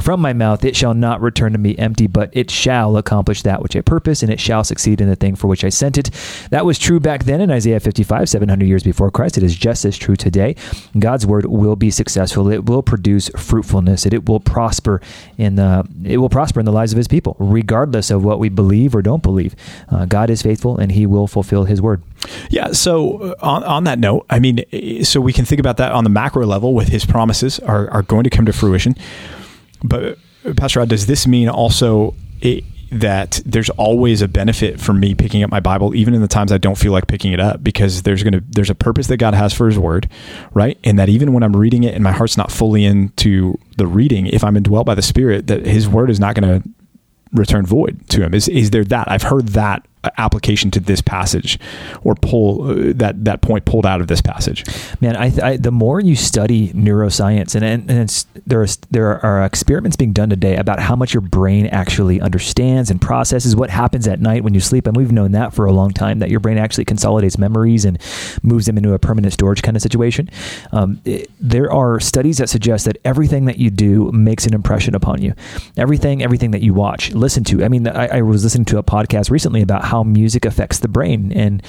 from 0.00 0.20
my 0.20 0.32
mouth. 0.32 0.64
It 0.64 0.76
shall 0.76 0.94
not 0.94 1.20
return 1.20 1.52
to 1.52 1.58
me 1.58 1.76
empty, 1.76 2.06
but 2.06 2.30
it 2.32 2.50
shall 2.50 2.96
accomplish 2.96 3.42
that 3.42 3.62
which 3.62 3.76
I 3.76 3.80
purpose, 3.80 4.22
and 4.22 4.32
it 4.32 4.40
shall 4.40 4.64
succeed 4.64 5.00
in 5.00 5.08
the 5.08 5.16
thing 5.16 5.36
for 5.36 5.48
which 5.48 5.64
I 5.64 5.68
sent 5.68 5.98
it. 5.98 6.10
That 6.50 6.64
was 6.64 6.78
true 6.78 7.00
back 7.00 7.24
then 7.24 7.40
in 7.40 7.50
Isaiah 7.50 7.80
55, 7.80 8.28
700 8.28 8.66
years 8.66 8.82
before 8.82 9.10
Christ. 9.10 9.36
It 9.36 9.42
is 9.42 9.56
just 9.56 9.84
as 9.84 9.98
true 9.98 10.16
today. 10.16 10.56
God's 10.98 11.26
word 11.26 11.46
will 11.46 11.76
be 11.76 11.90
successful. 11.90 12.50
It 12.50 12.66
will 12.66 12.82
produce 12.82 13.28
fruitfulness. 13.30 14.06
It, 14.06 14.14
it 14.14 14.28
will 14.28 14.40
prosper 14.40 15.00
in 15.38 15.56
the 15.56 15.86
it 16.04 16.18
will 16.18 16.30
prosper 16.30 16.60
in 16.60 16.66
the 16.66 16.72
lives 16.72 16.92
of 16.92 16.96
His 16.96 17.08
people, 17.08 17.36
regardless 17.38 18.10
of 18.10 18.24
what 18.24 18.38
we 18.38 18.48
believe 18.48 18.94
or 18.94 19.02
don't 19.02 19.22
believe. 19.22 19.54
Uh, 19.90 20.06
God 20.06 20.30
is 20.30 20.42
faithful, 20.42 20.78
and 20.78 20.92
He 20.92 21.06
will 21.06 21.26
fulfill 21.26 21.64
His 21.64 21.82
word. 21.82 22.02
Yeah. 22.50 22.72
So 22.72 23.18
uh, 23.18 23.34
on, 23.40 23.64
on 23.64 23.84
that 23.84 23.98
note, 23.98 24.26
I 24.30 24.38
mean, 24.38 24.64
eh, 24.72 25.02
so 25.04 25.20
we 25.20 25.32
can 25.32 25.44
think 25.44 25.60
about 25.60 25.76
that 25.78 25.92
on 25.92 26.04
the 26.04 26.10
macro 26.10 26.46
level 26.46 26.74
with 26.74 26.88
his 26.88 27.04
promises 27.04 27.58
are, 27.60 27.90
are 27.90 28.02
going 28.02 28.24
to 28.24 28.30
come 28.30 28.46
to 28.46 28.52
fruition. 28.52 28.94
But 29.82 30.18
Pastor 30.56 30.80
Rod, 30.80 30.88
does 30.88 31.06
this 31.06 31.26
mean 31.26 31.48
also 31.48 32.14
it, 32.40 32.64
that 32.90 33.40
there's 33.46 33.70
always 33.70 34.22
a 34.22 34.28
benefit 34.28 34.80
for 34.80 34.92
me 34.92 35.14
picking 35.14 35.42
up 35.42 35.50
my 35.50 35.60
Bible, 35.60 35.94
even 35.94 36.14
in 36.14 36.20
the 36.20 36.28
times 36.28 36.52
I 36.52 36.58
don't 36.58 36.76
feel 36.76 36.92
like 36.92 37.06
picking 37.06 37.32
it 37.32 37.40
up, 37.40 37.62
because 37.62 38.02
there's 38.02 38.22
gonna 38.22 38.42
there's 38.48 38.70
a 38.70 38.74
purpose 38.74 39.06
that 39.06 39.16
God 39.16 39.34
has 39.34 39.52
for 39.52 39.66
His 39.66 39.78
Word, 39.78 40.08
right? 40.52 40.78
And 40.84 40.98
that 40.98 41.08
even 41.08 41.32
when 41.32 41.42
I'm 41.42 41.56
reading 41.56 41.84
it 41.84 41.94
and 41.94 42.04
my 42.04 42.12
heart's 42.12 42.36
not 42.36 42.52
fully 42.52 42.84
into 42.84 43.58
the 43.76 43.86
reading, 43.86 44.26
if 44.26 44.44
I'm 44.44 44.56
indwelt 44.56 44.86
by 44.86 44.94
the 44.94 45.02
Spirit, 45.02 45.46
that 45.46 45.64
His 45.66 45.88
Word 45.88 46.10
is 46.10 46.20
not 46.20 46.34
going 46.34 46.62
to 46.62 46.68
return 47.32 47.64
void 47.64 48.08
to 48.10 48.22
him. 48.22 48.34
Is 48.34 48.48
is 48.48 48.70
there 48.70 48.84
that? 48.84 49.10
I've 49.10 49.22
heard 49.22 49.48
that 49.48 49.86
application 50.18 50.70
to 50.70 50.80
this 50.80 51.00
passage 51.00 51.58
or 52.02 52.14
pull 52.14 52.68
uh, 52.70 52.92
that 52.94 53.24
that 53.24 53.40
point 53.40 53.64
pulled 53.64 53.86
out 53.86 54.00
of 54.00 54.08
this 54.08 54.20
passage 54.20 54.64
Man, 55.00 55.16
I, 55.16 55.32
I 55.42 55.56
the 55.56 55.70
more 55.70 56.00
you 56.00 56.16
study 56.16 56.70
neuroscience, 56.72 57.54
and 57.54 57.64
and, 57.64 57.90
and 57.90 58.24
there 58.46 58.62
are 58.62 58.66
there 58.90 59.24
are 59.24 59.44
experiments 59.44 59.96
being 59.96 60.12
done 60.12 60.28
today 60.30 60.56
about 60.56 60.78
how 60.80 60.94
much 60.96 61.14
your 61.14 61.20
brain 61.20 61.66
actually 61.66 62.20
understands 62.20 62.90
and 62.90 63.00
processes 63.00 63.54
what 63.56 63.70
happens 63.70 64.06
at 64.08 64.20
night 64.20 64.44
when 64.44 64.54
you 64.54 64.60
sleep, 64.60 64.86
and 64.86 64.96
we've 64.96 65.12
known 65.12 65.32
that 65.32 65.54
for 65.54 65.66
a 65.66 65.72
long 65.72 65.92
time 65.92 66.18
that 66.20 66.30
your 66.30 66.40
brain 66.40 66.58
actually 66.58 66.84
consolidates 66.84 67.38
memories 67.38 67.84
and 67.84 67.98
moves 68.42 68.66
them 68.66 68.76
into 68.76 68.92
a 68.92 68.98
permanent 68.98 69.32
storage 69.32 69.62
kind 69.62 69.76
of 69.76 69.82
situation. 69.82 70.28
Um, 70.72 71.00
it- 71.04 71.30
there 71.40 71.72
are 71.72 71.98
studies 72.00 72.38
that 72.38 72.48
suggest 72.48 72.84
that 72.84 72.98
everything 73.04 73.44
that 73.46 73.58
you 73.58 73.70
do 73.70 74.10
makes 74.12 74.46
an 74.46 74.54
impression 74.54 74.94
upon 74.94 75.20
you. 75.22 75.34
Everything, 75.76 76.22
everything 76.22 76.50
that 76.52 76.62
you 76.62 76.72
watch, 76.74 77.12
listen 77.12 77.42
to. 77.44 77.64
I 77.64 77.68
mean, 77.68 77.86
I, 77.88 78.18
I 78.18 78.22
was 78.22 78.44
listening 78.44 78.64
to 78.66 78.78
a 78.78 78.82
podcast 78.82 79.30
recently 79.30 79.62
about 79.62 79.84
how 79.92 80.02
music 80.02 80.44
affects 80.46 80.78
the 80.80 80.88
brain, 80.88 81.32
and 81.32 81.62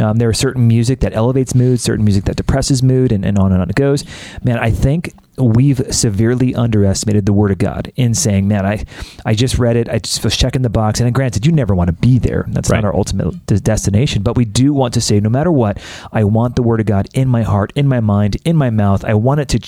um, 0.00 0.16
there 0.18 0.28
are 0.28 0.34
certain 0.34 0.66
music 0.68 1.00
that 1.00 1.12
elevates 1.12 1.54
mood, 1.54 1.80
certain 1.80 2.04
music 2.04 2.24
that 2.24 2.36
depresses 2.36 2.82
mood, 2.82 3.10
and, 3.12 3.24
and 3.24 3.36
on 3.38 3.52
and 3.52 3.60
on 3.60 3.68
it 3.68 3.76
goes. 3.76 4.04
Man, 4.44 4.58
I 4.58 4.70
think 4.70 5.12
we've 5.36 5.82
severely 5.92 6.54
underestimated 6.54 7.26
the 7.26 7.32
Word 7.32 7.50
of 7.50 7.58
God 7.58 7.92
in 7.96 8.14
saying, 8.14 8.46
man, 8.46 8.64
I, 8.64 8.84
I 9.26 9.34
just 9.34 9.58
read 9.58 9.76
it, 9.76 9.88
I 9.88 9.98
just 9.98 10.22
was 10.22 10.36
checking 10.36 10.62
the 10.62 10.70
box. 10.70 11.00
And 11.00 11.12
granted, 11.12 11.44
you 11.46 11.50
never 11.52 11.74
want 11.74 11.88
to 11.88 11.92
be 11.92 12.18
there. 12.20 12.44
That's 12.48 12.70
Right. 12.70 12.76
not 12.76 12.84
our 12.84 12.94
ultimate 12.94 13.44
destination. 13.46 14.22
But 14.22 14.36
we 14.36 14.44
do 14.44 14.72
want 14.72 14.94
to 14.94 15.00
say, 15.00 15.18
no 15.18 15.28
matter 15.28 15.50
what, 15.50 15.78
I 16.12 16.22
want 16.22 16.54
the 16.54 16.62
Word 16.62 16.78
of 16.80 16.86
God 16.86 17.08
in 17.14 17.28
my 17.28 17.42
heart, 17.42 17.72
in 17.74 17.88
my 17.88 17.98
mind, 18.00 18.36
in 18.44 18.56
my 18.56 18.70
mouth. 18.70 19.04
I 19.04 19.14
want 19.14 19.40
it 19.40 19.48
to. 19.50 19.58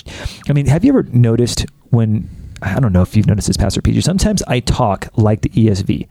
I 0.49 0.53
mean, 0.53 0.67
have 0.67 0.85
you 0.85 0.93
ever 0.93 1.03
noticed 1.11 1.67
when, 1.91 2.29
I 2.63 2.79
don't 2.79 2.93
know 2.93 3.03
if 3.03 3.17
you've 3.17 3.27
noticed 3.27 3.49
this, 3.49 3.57
Pastor 3.57 3.83
Peter, 3.83 4.01
sometimes 4.03 4.43
I 4.47 4.61
talk 4.61 5.09
like 5.17 5.41
the 5.43 5.51
ESV. 5.51 6.07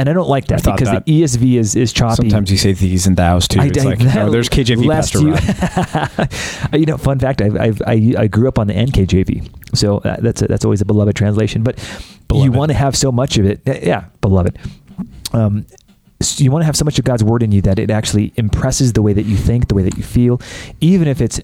And 0.00 0.08
I 0.08 0.14
don't 0.14 0.30
like 0.30 0.46
that 0.46 0.64
because 0.64 0.88
that. 0.88 1.04
the 1.04 1.22
ESV 1.22 1.58
is, 1.58 1.76
is 1.76 1.92
choppy. 1.92 2.14
sometimes 2.16 2.50
you 2.50 2.56
say 2.56 2.72
these 2.72 3.06
and 3.06 3.18
thous 3.18 3.46
too 3.46 3.60
I- 3.60 3.66
it's 3.66 3.84
I- 3.84 3.84
like 3.84 3.98
that- 3.98 4.16
oh 4.16 4.30
there's 4.30 4.48
KJV 4.48 4.88
Pastor 4.88 5.18
you, 6.72 6.78
you 6.80 6.86
know, 6.86 6.96
fun 6.96 7.18
fact: 7.18 7.42
I've, 7.42 7.54
I've, 7.54 7.82
I 7.86 8.14
I 8.16 8.26
grew 8.26 8.48
up 8.48 8.58
on 8.58 8.66
the 8.66 8.72
NKJV, 8.72 9.76
so 9.76 9.98
uh, 9.98 10.16
that's 10.20 10.40
a, 10.40 10.46
that's 10.46 10.64
always 10.64 10.80
a 10.80 10.86
beloved 10.86 11.14
translation. 11.16 11.62
But 11.62 11.78
you 12.32 12.50
want 12.50 12.70
to 12.70 12.76
have 12.78 12.96
so 12.96 13.12
much 13.12 13.36
of 13.36 13.44
it, 13.44 13.60
yeah, 13.66 14.06
beloved. 14.22 14.58
Um, 15.32 15.66
so 16.22 16.42
you 16.42 16.50
want 16.50 16.62
to 16.62 16.66
have 16.66 16.76
so 16.76 16.84
much 16.86 16.98
of 16.98 17.04
God's 17.04 17.22
word 17.22 17.42
in 17.42 17.52
you 17.52 17.60
that 17.62 17.78
it 17.78 17.90
actually 17.90 18.32
impresses 18.36 18.94
the 18.94 19.02
way 19.02 19.12
that 19.12 19.24
you 19.24 19.36
think, 19.36 19.68
the 19.68 19.74
way 19.74 19.82
that 19.82 19.98
you 19.98 20.02
feel, 20.02 20.40
even 20.80 21.08
if 21.08 21.20
it's 21.20 21.40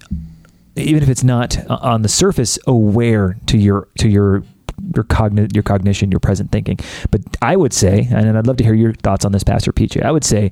even 0.76 1.02
if 1.02 1.08
it's 1.10 1.24
not 1.24 1.58
uh, 1.70 1.78
on 1.82 2.02
the 2.02 2.08
surface 2.08 2.58
aware 2.66 3.36
to 3.46 3.58
your 3.58 3.88
to 3.98 4.08
your 4.08 4.42
your 4.94 5.04
cogni- 5.04 5.52
your 5.54 5.62
cognition, 5.62 6.10
your 6.10 6.20
present 6.20 6.52
thinking. 6.52 6.78
But 7.10 7.22
I 7.42 7.56
would 7.56 7.72
say, 7.72 8.08
and 8.10 8.36
I'd 8.36 8.46
love 8.46 8.56
to 8.58 8.64
hear 8.64 8.74
your 8.74 8.92
thoughts 8.94 9.24
on 9.24 9.32
this, 9.32 9.44
Pastor 9.44 9.72
PJ. 9.72 10.02
I 10.02 10.10
would 10.10 10.24
say 10.24 10.50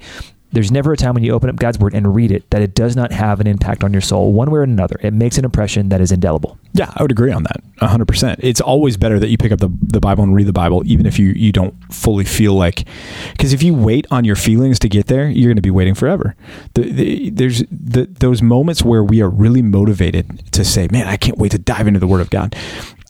there's 0.52 0.70
never 0.70 0.92
a 0.92 0.96
time 0.96 1.14
when 1.14 1.24
you 1.24 1.32
open 1.32 1.50
up 1.50 1.56
God's 1.56 1.80
word 1.80 1.94
and 1.94 2.14
read 2.14 2.30
it 2.30 2.48
that 2.50 2.62
it 2.62 2.76
does 2.76 2.94
not 2.94 3.10
have 3.10 3.40
an 3.40 3.48
impact 3.48 3.82
on 3.82 3.92
your 3.92 4.00
soul, 4.00 4.32
one 4.32 4.52
way 4.52 4.60
or 4.60 4.62
another. 4.62 4.96
It 5.02 5.12
makes 5.12 5.36
an 5.36 5.44
impression 5.44 5.88
that 5.88 6.00
is 6.00 6.12
indelible. 6.12 6.56
yeah 6.74 6.92
I 6.94 7.02
would 7.02 7.10
agree 7.10 7.32
on 7.32 7.42
that 7.42 7.60
100% 7.80 8.36
it's 8.38 8.60
always 8.60 8.96
better 8.96 9.18
that 9.18 9.28
you 9.28 9.36
pick 9.36 9.50
up 9.50 9.58
the, 9.58 9.68
the 9.82 9.98
Bible 9.98 10.22
and 10.22 10.32
read 10.32 10.46
the 10.46 10.52
Bible 10.52 10.82
even 10.86 11.06
if 11.06 11.18
you 11.18 11.30
you 11.30 11.50
don't 11.50 11.74
fully 11.92 12.24
feel 12.24 12.54
like 12.54 12.84
because 13.32 13.52
if 13.52 13.64
you 13.64 13.74
wait 13.74 14.06
on 14.12 14.24
your 14.24 14.36
feelings 14.36 14.78
to 14.78 14.88
get 14.88 15.06
there 15.06 15.28
you're 15.28 15.48
going 15.48 15.56
to 15.56 15.62
be 15.62 15.72
waiting 15.72 15.94
forever 15.94 16.36
the, 16.74 16.82
the, 16.92 17.30
there's 17.30 17.64
the, 17.70 18.06
those 18.20 18.40
moments 18.40 18.82
where 18.84 19.02
we 19.02 19.20
are 19.20 19.28
really 19.28 19.60
motivated 19.60 20.52
to 20.52 20.64
say 20.64 20.86
man 20.92 21.08
I 21.08 21.16
can't 21.16 21.36
wait 21.36 21.50
to 21.50 21.58
dive 21.58 21.88
into 21.88 21.98
the 21.98 22.06
Word 22.06 22.20
of 22.20 22.30
God 22.30 22.54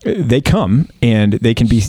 they 0.04 0.40
come 0.40 0.88
and 1.02 1.34
they 1.34 1.54
can 1.54 1.66
be 1.66 1.82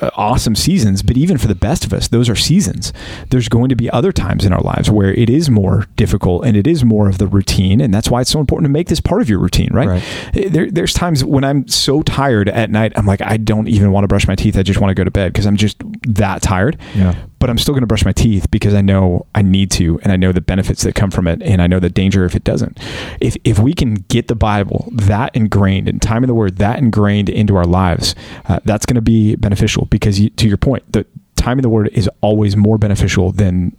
uh, 0.00 0.10
awesome 0.16 0.54
seasons 0.54 1.02
but 1.02 1.16
even 1.18 1.36
for 1.36 1.46
the 1.46 1.54
best 1.54 1.84
of 1.84 1.92
us 1.92 2.08
those 2.08 2.28
are 2.30 2.34
seasons 2.34 2.90
there's 3.28 3.48
going 3.50 3.68
to 3.68 3.76
be 3.76 3.90
other 3.90 4.12
times 4.12 4.46
in 4.46 4.52
our 4.52 4.62
lives 4.62 4.90
where 4.90 5.12
it 5.12 5.28
is 5.28 5.50
more 5.50 5.84
difficult 5.96 6.46
and 6.46 6.56
it 6.56 6.66
is 6.66 6.84
more 6.86 7.06
of 7.06 7.18
the 7.18 7.26
routine 7.26 7.80
and 7.80 7.92
that's 7.92 8.08
why 8.08 8.22
it's 8.22 8.30
so 8.30 8.40
important 8.40 8.64
to 8.64 8.70
make 8.72 8.88
this 8.88 9.00
part 9.00 9.20
of 9.20 9.28
your 9.28 9.38
routine 9.38 9.68
right, 9.72 9.88
Right. 9.88 10.52
There, 10.52 10.70
there's 10.70 10.94
times 10.94 11.22
when 11.22 11.44
i'm 11.44 11.68
so 11.68 12.02
tired 12.02 12.48
at 12.48 12.70
night 12.70 12.92
i'm 12.96 13.04
like 13.04 13.20
i 13.20 13.36
don't 13.36 13.68
even 13.68 13.92
want 13.92 14.04
to 14.04 14.08
brush 14.08 14.26
my 14.26 14.34
teeth 14.34 14.56
i 14.56 14.62
just 14.62 14.80
want 14.80 14.90
to 14.90 14.94
go 14.94 15.04
to 15.04 15.10
bed 15.10 15.34
because 15.34 15.44
i'm 15.46 15.56
just 15.56 15.76
that 16.06 16.40
tired 16.40 16.78
Yeah. 16.94 17.14
But 17.38 17.50
i'm 17.50 17.58
still 17.58 17.74
going 17.74 17.82
to 17.82 17.86
brush 17.86 18.04
my 18.04 18.12
teeth 18.12 18.50
because 18.50 18.74
i 18.74 18.80
know 18.80 19.26
i 19.34 19.42
need 19.42 19.70
to 19.70 19.98
and 20.00 20.12
i 20.12 20.16
know 20.16 20.32
the 20.32 20.40
benefits 20.40 20.82
that 20.82 20.94
come 20.94 21.10
from 21.10 21.26
it 21.26 21.42
and 21.42 21.60
i 21.62 21.66
know 21.66 21.80
the 21.80 21.90
danger 21.90 22.24
if 22.24 22.34
it 22.34 22.44
doesn't. 22.44 22.78
If, 23.20 23.36
if 23.44 23.58
we 23.58 23.74
can 23.74 23.94
get 23.94 24.28
the 24.28 24.34
bible 24.34 24.88
that 24.92 25.34
ingrained 25.34 25.88
and 25.88 26.00
time 26.00 26.22
in 26.22 26.28
the 26.28 26.34
word 26.34 26.56
that 26.56 26.78
ingrained 26.78 27.28
into 27.28 27.56
our 27.56 27.66
lives 27.66 28.14
uh, 28.46 28.60
that's 28.64 28.86
going 28.86 28.96
to 28.96 29.02
be 29.02 29.36
beneficial 29.36 29.86
because 29.86 30.20
you, 30.20 30.30
to 30.30 30.48
your 30.48 30.56
point 30.56 30.92
the 30.92 31.06
time 31.36 31.58
in 31.58 31.62
the 31.62 31.68
word 31.68 31.88
is 31.92 32.08
always 32.20 32.56
more 32.56 32.78
beneficial 32.78 33.32
than 33.32 33.76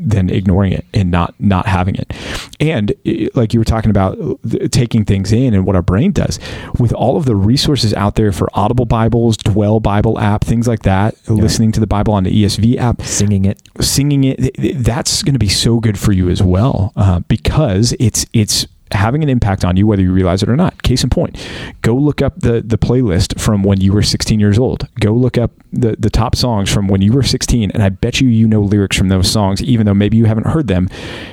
than 0.00 0.30
ignoring 0.30 0.72
it 0.72 0.84
and 0.94 1.10
not 1.10 1.34
not 1.40 1.66
having 1.66 1.96
it. 1.96 2.12
And 2.60 2.92
like 3.34 3.52
you 3.52 3.60
were 3.60 3.64
talking 3.64 3.90
about 3.90 4.16
th- 4.48 4.70
taking 4.70 5.04
things 5.04 5.32
in 5.32 5.54
and 5.54 5.66
what 5.66 5.74
our 5.74 5.82
brain 5.82 6.12
does. 6.12 6.38
With 6.78 6.92
all 6.92 7.16
of 7.16 7.24
the 7.24 7.34
resources 7.34 7.92
out 7.94 8.14
there 8.14 8.30
for 8.30 8.48
audible 8.54 8.86
bibles 8.86 9.36
dwell 9.36 9.80
bible 9.80 10.18
app 10.18 10.44
things 10.44 10.68
like 10.68 10.82
that 10.82 11.14
listening 11.28 11.72
to 11.72 11.80
the 11.80 11.86
bible 11.86 12.12
on 12.14 12.24
the 12.24 12.44
esv 12.44 12.76
app 12.78 13.02
Singing 13.02 13.44
it. 13.44 13.60
singing 13.80 14.24
it 14.24 14.38
th- 14.38 14.52
th- 14.54 14.76
that's 14.76 15.22
going 15.22 15.34
to 15.34 15.38
be 15.38 15.48
so 15.48 15.80
good 15.80 15.98
for 15.98 16.12
you 16.12 16.28
as 16.28 16.42
well 16.42 16.92
uh, 16.96 17.20
because 17.20 17.94
it's 17.98 18.26
it's 18.32 18.66
having 18.92 19.22
an 19.22 19.28
impact 19.28 19.64
on 19.64 19.76
you 19.76 19.86
whether 19.86 20.02
you 20.02 20.12
realize 20.12 20.42
it 20.42 20.48
or 20.48 20.56
not. 20.56 20.82
Case 20.82 21.04
in 21.04 21.10
point 21.10 21.36
go 21.82 21.94
look 21.94 22.22
up 22.22 22.38
the 22.40 22.62
the 22.62 22.78
playlist 22.78 23.40
from 23.40 23.62
when 23.62 23.80
you 23.80 23.92
were 23.92 24.02
16 24.02 24.40
years 24.40 24.58
old. 24.58 24.88
Go 25.00 25.12
look 25.12 25.36
up 25.38 25.50
the 25.72 25.96
the 25.98 26.10
top 26.10 26.34
songs 26.34 26.72
from 26.72 26.88
when 26.88 27.02
you 27.02 27.12
were 27.12 27.22
16 27.22 27.70
and 27.72 27.82
i 27.82 27.90
bet 27.90 28.22
you 28.22 28.28
you 28.28 28.48
know 28.48 28.62
lyrics 28.62 28.96
from 28.96 29.08
those 29.08 29.30
songs 29.30 29.62
even 29.62 29.84
though 29.84 29.92
maybe 29.92 30.16
you 30.16 30.24
haven't 30.24 30.46
heard 30.46 30.66
them 30.66 30.88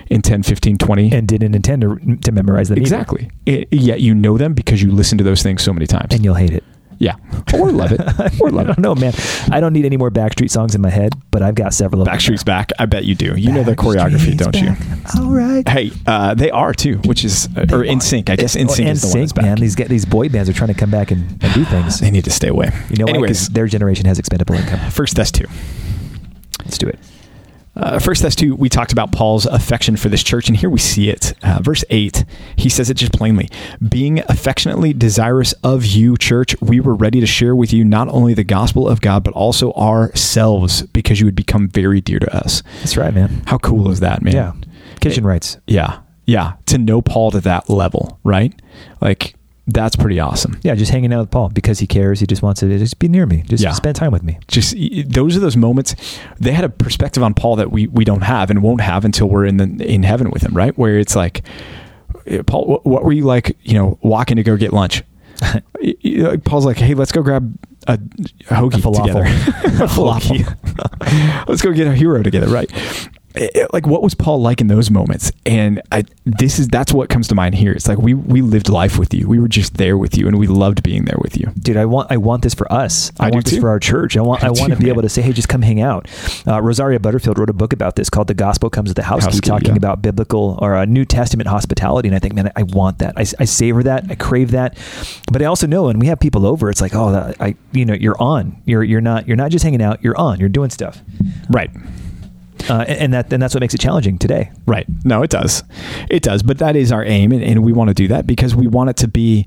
in 0.07 0.21
10 0.21 0.43
15 0.43 0.77
20 0.77 1.11
And 1.13 1.25
didn't 1.25 1.55
intend 1.55 1.81
to, 1.83 2.17
to 2.17 2.31
memorize 2.33 2.67
them. 2.67 2.77
exactly. 2.77 3.31
It, 3.45 3.69
yet 3.71 4.01
you 4.01 4.13
know 4.13 4.37
them 4.37 4.53
because 4.53 4.83
you 4.83 4.91
listen 4.91 5.17
to 5.19 5.23
those 5.23 5.41
things 5.41 5.63
so 5.63 5.71
many 5.71 5.87
times. 5.87 6.13
And 6.13 6.23
you'll 6.25 6.35
hate 6.35 6.51
it. 6.51 6.63
Yeah 6.97 7.15
or 7.53 7.71
love 7.71 7.91
it 7.91 7.99
or 8.41 8.47
I 8.47 8.51
love 8.51 8.69
it 8.69 8.73
don't 8.75 8.79
know, 8.79 8.95
man. 8.95 9.13
I 9.51 9.59
don't 9.59 9.73
need 9.73 9.85
any 9.85 9.97
more 9.97 10.09
Backstreet 10.11 10.49
songs 10.49 10.75
in 10.75 10.81
my 10.81 10.89
head, 10.89 11.13
but 11.31 11.41
I've 11.41 11.55
got 11.55 11.73
several 11.73 12.01
of 12.01 12.05
them. 12.05 12.15
backstreet's 12.15 12.43
back 12.43 12.71
i 12.79 12.85
bet 12.85 13.05
you 13.05 13.15
do 13.15 13.35
you 13.37 13.51
know 13.51 13.63
the 13.63 13.75
choreography 13.75 14.35
don't 14.37 14.55
you 14.59 14.73
All 15.19 15.31
right. 15.31 15.67
Hey, 15.67 15.91
uh, 16.07 16.33
they 16.33 16.49
are 16.51 16.73
too, 16.73 16.97
which 17.05 17.23
is 17.23 17.47
uh, 17.55 17.61
or 17.71 17.83
NSYNC. 17.83 18.29
I 18.29 18.35
guess 18.35 18.55
NSYNC 18.55 18.89
is 18.91 19.01
the 19.01 19.07
one 19.09 19.19
that's 19.19 19.33
back. 19.33 19.45
man. 19.45 19.57
These 19.59 19.75
get 19.75 19.87
these 19.89 20.05
boy 20.05 20.29
bands 20.29 20.49
are 20.49 20.53
trying 20.53 20.69
to 20.69 20.73
come 20.73 20.89
back 20.89 21.11
and, 21.11 21.41
and 21.43 21.53
do 21.53 21.63
things. 21.65 21.99
They 21.99 22.11
need 22.11 22.23
to 22.25 22.31
stay 22.31 22.47
away. 22.47 22.71
You 22.89 22.97
know, 22.97 23.05
why? 23.05 23.11
'Cause 23.11 23.13
Anyways, 23.15 23.49
their 23.49 23.67
generation 23.67 24.05
has 24.05 24.17
expendable 24.19 24.55
income. 24.55 24.79
first, 24.91 25.15
Thess 25.15 25.31
two. 25.31 25.45
Let's 26.63 26.77
do 26.77 26.87
it. 26.87 26.99
Uh, 27.75 27.99
first, 27.99 28.21
Thess 28.21 28.35
two. 28.35 28.55
We 28.55 28.69
talked 28.69 28.91
about 28.93 29.11
Paul's 29.11 29.45
affection 29.45 29.97
for 29.97 30.07
this 30.07 30.23
church, 30.23 30.47
and 30.47 30.55
here 30.57 30.69
we 30.69 30.79
see 30.79 31.09
it. 31.09 31.33
Uh, 31.43 31.59
verse 31.61 31.83
eight, 31.89 32.23
he 32.55 32.69
says 32.69 32.89
it 32.89 32.93
just 32.95 33.11
plainly: 33.11 33.49
"Being 33.89 34.19
affectionately 34.29 34.93
desirous 34.93 35.51
of 35.63 35.85
you, 35.85 36.15
church, 36.15 36.55
we 36.61 36.79
were 36.79 36.95
ready 36.95 37.19
to 37.19 37.25
share 37.27 37.55
with 37.55 37.73
you 37.73 37.83
not 37.83 38.07
only 38.07 38.33
the 38.33 38.45
gospel 38.45 38.87
of 38.87 39.01
God, 39.01 39.23
but 39.25 39.33
also 39.33 39.73
ourselves, 39.73 40.83
because 40.83 41.19
you 41.19 41.25
would 41.25 41.35
become 41.35 41.67
very 41.67 41.99
dear 42.01 42.19
to 42.19 42.35
us." 42.35 42.63
That's 42.79 42.95
right, 42.97 43.13
man. 43.13 43.43
How 43.47 43.57
cool 43.57 43.91
is 43.91 43.99
that, 43.99 44.21
man? 44.21 44.33
Yeah. 44.33 44.53
Kitchen 45.01 45.25
rights. 45.25 45.57
yeah, 45.67 45.99
yeah. 46.25 46.53
To 46.67 46.77
know 46.77 47.01
Paul 47.01 47.31
to 47.31 47.41
that 47.41 47.69
level, 47.69 48.19
right? 48.23 48.53
Like 49.01 49.34
that's 49.67 49.95
pretty 49.95 50.19
awesome. 50.19 50.59
Yeah, 50.61 50.75
just 50.75 50.91
hanging 50.91 51.11
out 51.13 51.21
with 51.21 51.31
Paul 51.31 51.49
because 51.49 51.79
he 51.79 51.87
cares. 51.87 52.19
He 52.19 52.27
just 52.27 52.41
wants 52.43 52.59
to 52.59 52.77
just 52.77 52.99
be 52.99 53.07
near 53.07 53.25
me. 53.25 53.41
Just 53.47 53.63
Yeah. 53.63 53.71
spend 53.71 53.95
time 53.95 54.11
with 54.11 54.21
me. 54.23 54.37
just 54.47 54.75
those 55.07 55.35
are 55.35 55.39
those 55.39 55.57
moments 55.57 55.95
they 56.39 56.51
had 56.51 56.63
a 56.63 56.69
perspective 56.69 57.23
on 57.23 57.33
paul 57.33 57.55
that 57.55 57.71
we, 57.71 57.87
we 57.87 58.03
don't 58.05 58.21
have 58.21 58.49
and 58.51 58.61
won't 58.61 58.81
have 58.81 59.03
until 59.05 59.27
we're 59.27 59.45
in 59.45 59.57
the 59.57 59.65
in 59.85 60.03
heaven 60.03 60.29
with 60.29 60.41
him 60.43 60.53
right 60.53 60.77
where 60.77 60.97
it's 60.99 61.15
like 61.15 61.41
eh, 62.27 62.41
paul 62.45 62.65
what, 62.67 62.85
what 62.85 63.03
were 63.03 63.11
you 63.13 63.23
like 63.23 63.57
you 63.63 63.73
know 63.73 63.97
walking 64.01 64.35
to 64.37 64.43
go 64.43 64.55
get 64.57 64.71
lunch 64.73 65.01
Y- 65.81 65.95
y- 66.03 66.11
like, 66.29 66.43
paul's 66.45 66.65
like 66.65 66.77
hey 66.77 66.93
let's 66.93 67.11
go 67.11 67.21
grab 67.23 67.57
a, 67.87 67.93
a 67.93 67.97
hoagie 68.53 68.75
A 68.75 68.77
falafel. 68.77 69.05
together 69.05 69.23
a 69.83 69.87
falafel 69.87 71.47
let's 71.47 71.61
go 71.61 71.71
get 71.73 71.87
a 71.87 71.93
hero 71.95 72.21
together 72.23 72.47
right 72.47 72.71
Eh, 73.35 73.49
eh, 73.55 73.67
like 73.73 73.85
what 73.85 74.01
was 74.01 74.15
paul 74.15 74.41
like 74.41 74.61
in 74.61 74.67
those 74.67 74.89
moments 74.89 75.31
and 75.45 75.81
I, 75.91 76.03
this 76.25 76.59
is 76.59 76.67
that's 76.67 76.93
what 76.93 77.09
comes 77.09 77.27
to 77.29 77.35
mind 77.35 77.55
here 77.55 77.71
it's 77.71 77.87
like 77.87 77.97
we 77.97 78.13
we 78.13 78.41
lived 78.41 78.69
life 78.69 78.97
with 78.97 79.13
you 79.13 79.27
we 79.27 79.39
were 79.39 79.47
just 79.47 79.77
there 79.77 79.97
with 79.97 80.17
you 80.17 80.27
and 80.27 80.37
we 80.37 80.47
loved 80.47 80.83
being 80.83 81.05
there 81.05 81.17
with 81.21 81.37
you 81.37 81.51
Dude, 81.65 81.77
I 81.77 81.85
want 81.85 82.11
I 82.11 82.17
want 82.17 82.43
this 82.43 82.53
for 82.53 82.71
us. 82.71 83.11
I, 83.19 83.27
I 83.27 83.29
want 83.31 83.45
this 83.45 83.55
too. 83.55 83.61
for 83.61 83.69
our 83.69 83.79
church. 83.79 84.15
I 84.17 84.21
want 84.21 84.43
I 84.43 84.47
I, 84.47 84.51
want 84.51 84.71
to 84.71 84.77
be 84.77 84.85
man. 84.85 84.93
able 84.93 85.01
to 85.01 85.09
say, 85.09 85.23
hey, 85.23 85.31
just 85.31 85.49
come 85.49 85.63
hang 85.63 85.81
out. 85.81 86.07
Uh, 86.47 86.61
Rosaria 86.61 86.99
Butterfield 86.99 87.39
wrote 87.39 87.49
a 87.49 87.53
book 87.53 87.73
about 87.73 87.95
this 87.95 88.09
called 88.09 88.27
"The 88.27 88.35
Gospel 88.35 88.69
Comes 88.69 88.89
with 88.89 88.97
the 88.97 89.03
House, 89.03 89.25
House 89.25 89.39
Key," 89.39 89.49
talking 89.49 89.69
yeah. 89.69 89.77
about 89.77 90.01
biblical 90.01 90.59
or 90.61 90.75
uh, 90.75 90.85
New 90.85 91.05
Testament 91.05 91.47
hospitality. 91.47 92.07
And 92.07 92.15
I 92.15 92.19
think, 92.19 92.35
man, 92.35 92.51
I 92.55 92.63
want 92.63 92.99
that. 92.99 93.13
I, 93.17 93.21
I 93.39 93.45
savor 93.45 93.81
that. 93.83 94.05
I 94.09 94.15
crave 94.15 94.51
that. 94.51 94.77
But 95.31 95.41
I 95.41 95.45
also 95.45 95.65
know 95.65 95.83
when 95.85 95.97
we 95.97 96.07
have 96.07 96.19
people 96.19 96.45
over, 96.45 96.69
it's 96.69 96.81
like, 96.81 96.93
oh, 96.93 97.33
I 97.39 97.55
you 97.71 97.85
know, 97.85 97.93
you're 97.93 98.21
on. 98.21 98.61
You're 98.65 98.83
you're 98.83 99.01
not 99.01 99.27
you're 99.27 99.37
not 99.37 99.49
just 99.49 99.63
hanging 99.63 99.81
out. 99.81 100.03
You're 100.03 100.17
on. 100.17 100.39
You're 100.39 100.49
doing 100.49 100.69
stuff. 100.69 101.01
right 101.49 101.71
Uh, 102.69 102.85
and, 102.87 102.99
and 102.99 103.13
that 103.13 103.31
and 103.33 103.41
that's 103.41 103.53
what 103.53 103.61
makes 103.61 103.73
it 103.73 103.79
challenging 103.79 104.17
today. 104.17 104.51
Right. 104.65 104.85
No, 105.03 105.21
it 105.23 105.29
does. 105.29 105.63
It 106.09 106.23
does. 106.23 106.43
But 106.43 106.57
that 106.59 106.75
is 106.75 106.91
our 106.91 107.03
aim, 107.03 107.31
and, 107.31 107.43
and 107.43 107.63
we 107.63 107.73
want 107.73 107.89
to 107.89 107.93
do 107.93 108.07
that 108.09 108.25
because 108.25 108.55
we 108.55 108.67
want 108.67 108.89
it 108.89 108.97
to 108.97 109.07
be 109.07 109.45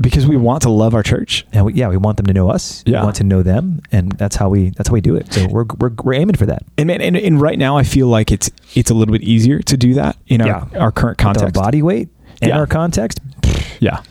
because 0.00 0.26
we 0.26 0.36
want 0.36 0.62
to 0.62 0.68
love 0.70 0.94
our 0.94 1.02
church. 1.02 1.46
And 1.52 1.66
we, 1.66 1.72
yeah, 1.74 1.88
we 1.88 1.96
want 1.96 2.16
them 2.16 2.26
to 2.26 2.32
know 2.34 2.50
us. 2.50 2.82
Yeah. 2.86 3.00
We 3.00 3.04
want 3.04 3.16
to 3.16 3.24
know 3.24 3.42
them, 3.42 3.80
and 3.92 4.12
that's 4.12 4.36
how 4.36 4.48
we 4.48 4.70
that's 4.70 4.88
how 4.88 4.94
we 4.94 5.00
do 5.00 5.14
it. 5.16 5.32
So 5.32 5.46
we're 5.48 5.64
we're, 5.78 5.90
we're 6.02 6.14
aiming 6.14 6.36
for 6.36 6.46
that. 6.46 6.62
And 6.76 6.88
man, 6.88 7.00
and, 7.00 7.16
and 7.16 7.40
right 7.40 7.58
now 7.58 7.76
I 7.76 7.82
feel 7.82 8.08
like 8.08 8.32
it's 8.32 8.50
it's 8.74 8.90
a 8.90 8.94
little 8.94 9.12
bit 9.12 9.22
easier 9.22 9.60
to 9.60 9.76
do 9.76 9.94
that 9.94 10.16
in 10.26 10.40
our, 10.42 10.46
Yeah. 10.48 10.78
our 10.80 10.92
current 10.92 11.18
With 11.18 11.26
our 11.26 11.34
context. 11.34 11.54
body 11.54 11.82
weight 11.82 12.08
in 12.42 12.48
Yeah. 12.48 12.58
our 12.58 12.66
context. 12.66 13.20
Yeah. 13.80 14.02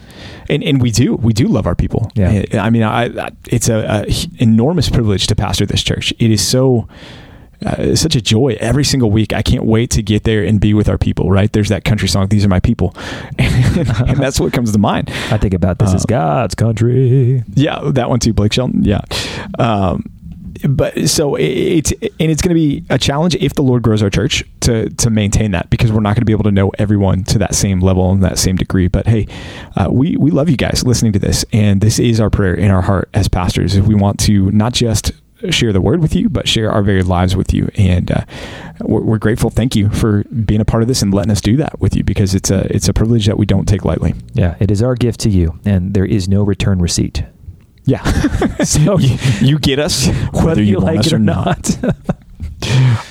And, 0.47 0.63
and 0.63 0.80
we 0.82 0.91
do 0.91 1.15
we 1.15 1.34
do 1.34 1.47
love 1.47 1.65
our 1.65 1.75
people. 1.75 2.12
Yeah. 2.15 2.43
I 2.54 2.69
mean, 2.69 2.84
I, 2.84 3.06
I 3.06 3.30
it's 3.47 3.67
a, 3.67 4.06
a 4.08 4.13
enormous 4.38 4.89
privilege 4.89 5.25
to 5.28 5.36
pastor 5.36 5.65
this 5.65 5.82
church. 5.84 6.13
It 6.19 6.30
is 6.32 6.45
so 6.47 6.88
uh, 7.65 7.76
it's 7.80 8.02
such 8.02 8.15
a 8.15 8.22
joy 8.22 8.58
every 8.60 8.84
single 8.84 9.12
week. 9.12 9.34
I 9.34 9.41
can't 9.41 9.65
wait 9.65 9.91
to 9.91 10.04
get 10.04 10.24
there 10.24 10.44
and 10.44 10.60
be 10.60 10.74
with 10.74 10.89
our 10.89 10.98
people. 10.98 11.30
Right? 11.30 11.52
There's 11.52 11.70
that 11.70 11.84
country 11.84 12.08
song. 12.08 12.28
These 12.30 12.46
are 12.46 12.50
my 12.50 12.60
people, 12.60 12.96
and 13.38 14.18
that's 14.18 14.39
what 14.39 14.54
comes 14.54 14.72
to 14.72 14.80
mind. 14.80 15.10
I 15.32 15.38
think 15.38 15.54
about 15.54 15.80
this 15.80 15.91
Uh, 15.91 15.96
as 15.96 16.06
God's 16.06 16.56
country. 16.56 17.44
Yeah, 17.54 17.91
that 17.91 18.10
one 18.10 18.20
too, 18.20 18.34
Blake 18.34 18.54
Shelton. 18.54 18.84
Yeah. 18.84 19.02
Um, 19.60 20.12
but 20.70 21.10
so 21.10 21.36
it's 21.36 21.91
and 21.91 22.32
it's 22.32 22.41
going 22.41 22.50
to 22.50 22.56
be 22.56 22.84
a 22.89 22.98
challenge 22.98 23.36
if 23.36 23.54
the 23.54 23.62
Lord 23.62 23.84
grows 23.84 24.02
our 24.02 24.10
church 24.10 24.44
to 24.62 24.89
to 24.89 25.10
maintain 25.10 25.52
that 25.52 25.70
because 25.70 25.91
we're 25.91 26.00
not 26.00 26.15
going 26.15 26.22
to 26.22 26.26
be 26.26 26.32
able 26.32 26.46
to 26.46 26.52
know 26.52 26.72
everyone 26.80 27.24
to 27.26 27.38
that 27.39 27.56
same 27.56 27.82
level 27.82 28.12
and 28.12 28.24
that 28.24 28.39
same 28.39 28.56
degree. 28.56 28.88
But 28.88 29.06
hey, 29.08 29.28
uh, 29.76 29.89
we 29.91 30.15
we 30.18 30.32
love 30.32 30.50
you 30.50 30.58
guys 30.58 30.84
listening 30.86 31.12
to 31.13 31.20
this, 31.20 31.46
and 31.52 31.82
this 31.82 32.00
is 32.00 32.20
our 32.20 32.30
prayer 32.30 32.54
in 32.54 32.72
our 32.72 32.82
heart 32.82 33.10
as 33.13 33.28
pastors. 33.28 33.76
If 33.76 33.86
we 33.86 33.96
want 33.96 34.20
to 34.22 34.50
not 34.52 34.74
just 34.74 35.12
share 35.50 35.74
the 35.74 35.82
word 35.82 36.02
with 36.02 36.15
you, 36.15 36.30
but 36.30 36.48
share 36.48 36.71
our 36.71 36.82
very 36.84 37.04
lives 37.04 37.36
with 37.36 37.54
you, 37.54 37.69
and 37.76 38.12
uh, 38.12 38.26
we're, 38.82 39.02
we're 39.02 39.17
grateful. 39.17 39.50
Thank 39.50 39.76
you 39.76 39.89
for 39.89 40.24
being 40.24 40.62
a 40.62 40.65
part 40.65 40.82
of 40.82 40.88
this 40.88 41.02
and 41.02 41.13
letting 41.13 41.32
us 41.32 41.41
do 41.41 41.58
that 41.58 41.80
with 41.80 41.95
you 41.95 42.04
because 42.04 42.34
it's 42.36 42.50
a 42.52 42.74
it's 42.74 42.88
a 42.88 42.93
privilege 42.93 43.26
that 43.28 43.38
we 43.38 43.45
don't 43.45 43.67
take 43.67 43.86
lightly. 43.86 44.13
Yeah, 44.34 44.56
it 44.60 44.71
is 44.71 44.82
our 44.82 44.95
gift 44.95 45.19
to 45.21 45.30
you, 45.30 45.60
and 45.65 45.93
there 45.93 46.06
is 46.06 46.28
no 46.28 46.43
return 46.43 46.80
receipt. 46.80 47.24
Yeah. 47.86 48.02
So 48.65 48.98
you, 49.00 49.17
you 49.41 49.60
get 49.60 49.78
us 49.78 50.08
whether 50.34 50.63
you, 50.63 50.80
like 50.80 51.06
it 51.06 51.13
or 51.13 51.19
not. 51.19 51.78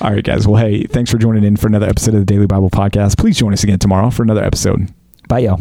All 0.01 0.11
right, 0.11 0.25
guys. 0.25 0.49
Well, 0.49 0.61
hey, 0.61 0.85
thanks 0.85 1.11
for 1.11 1.19
joining 1.19 1.45
in 1.45 1.57
for 1.57 1.69
another 1.69 1.87
episode 1.87 2.15
of 2.15 2.21
the 2.21 2.27
Daily 2.27 2.47
Bible 2.47 2.71
Podcast. 2.71 3.19
Please 3.19 3.39
join 3.39 3.53
us 3.53 3.63
again 3.63 3.79
tomorrow 3.79 4.11
for 4.11 4.25
another 4.25 4.43
episode. 4.43 4.93
Bye, 5.29 5.41
y'all. 5.41 5.61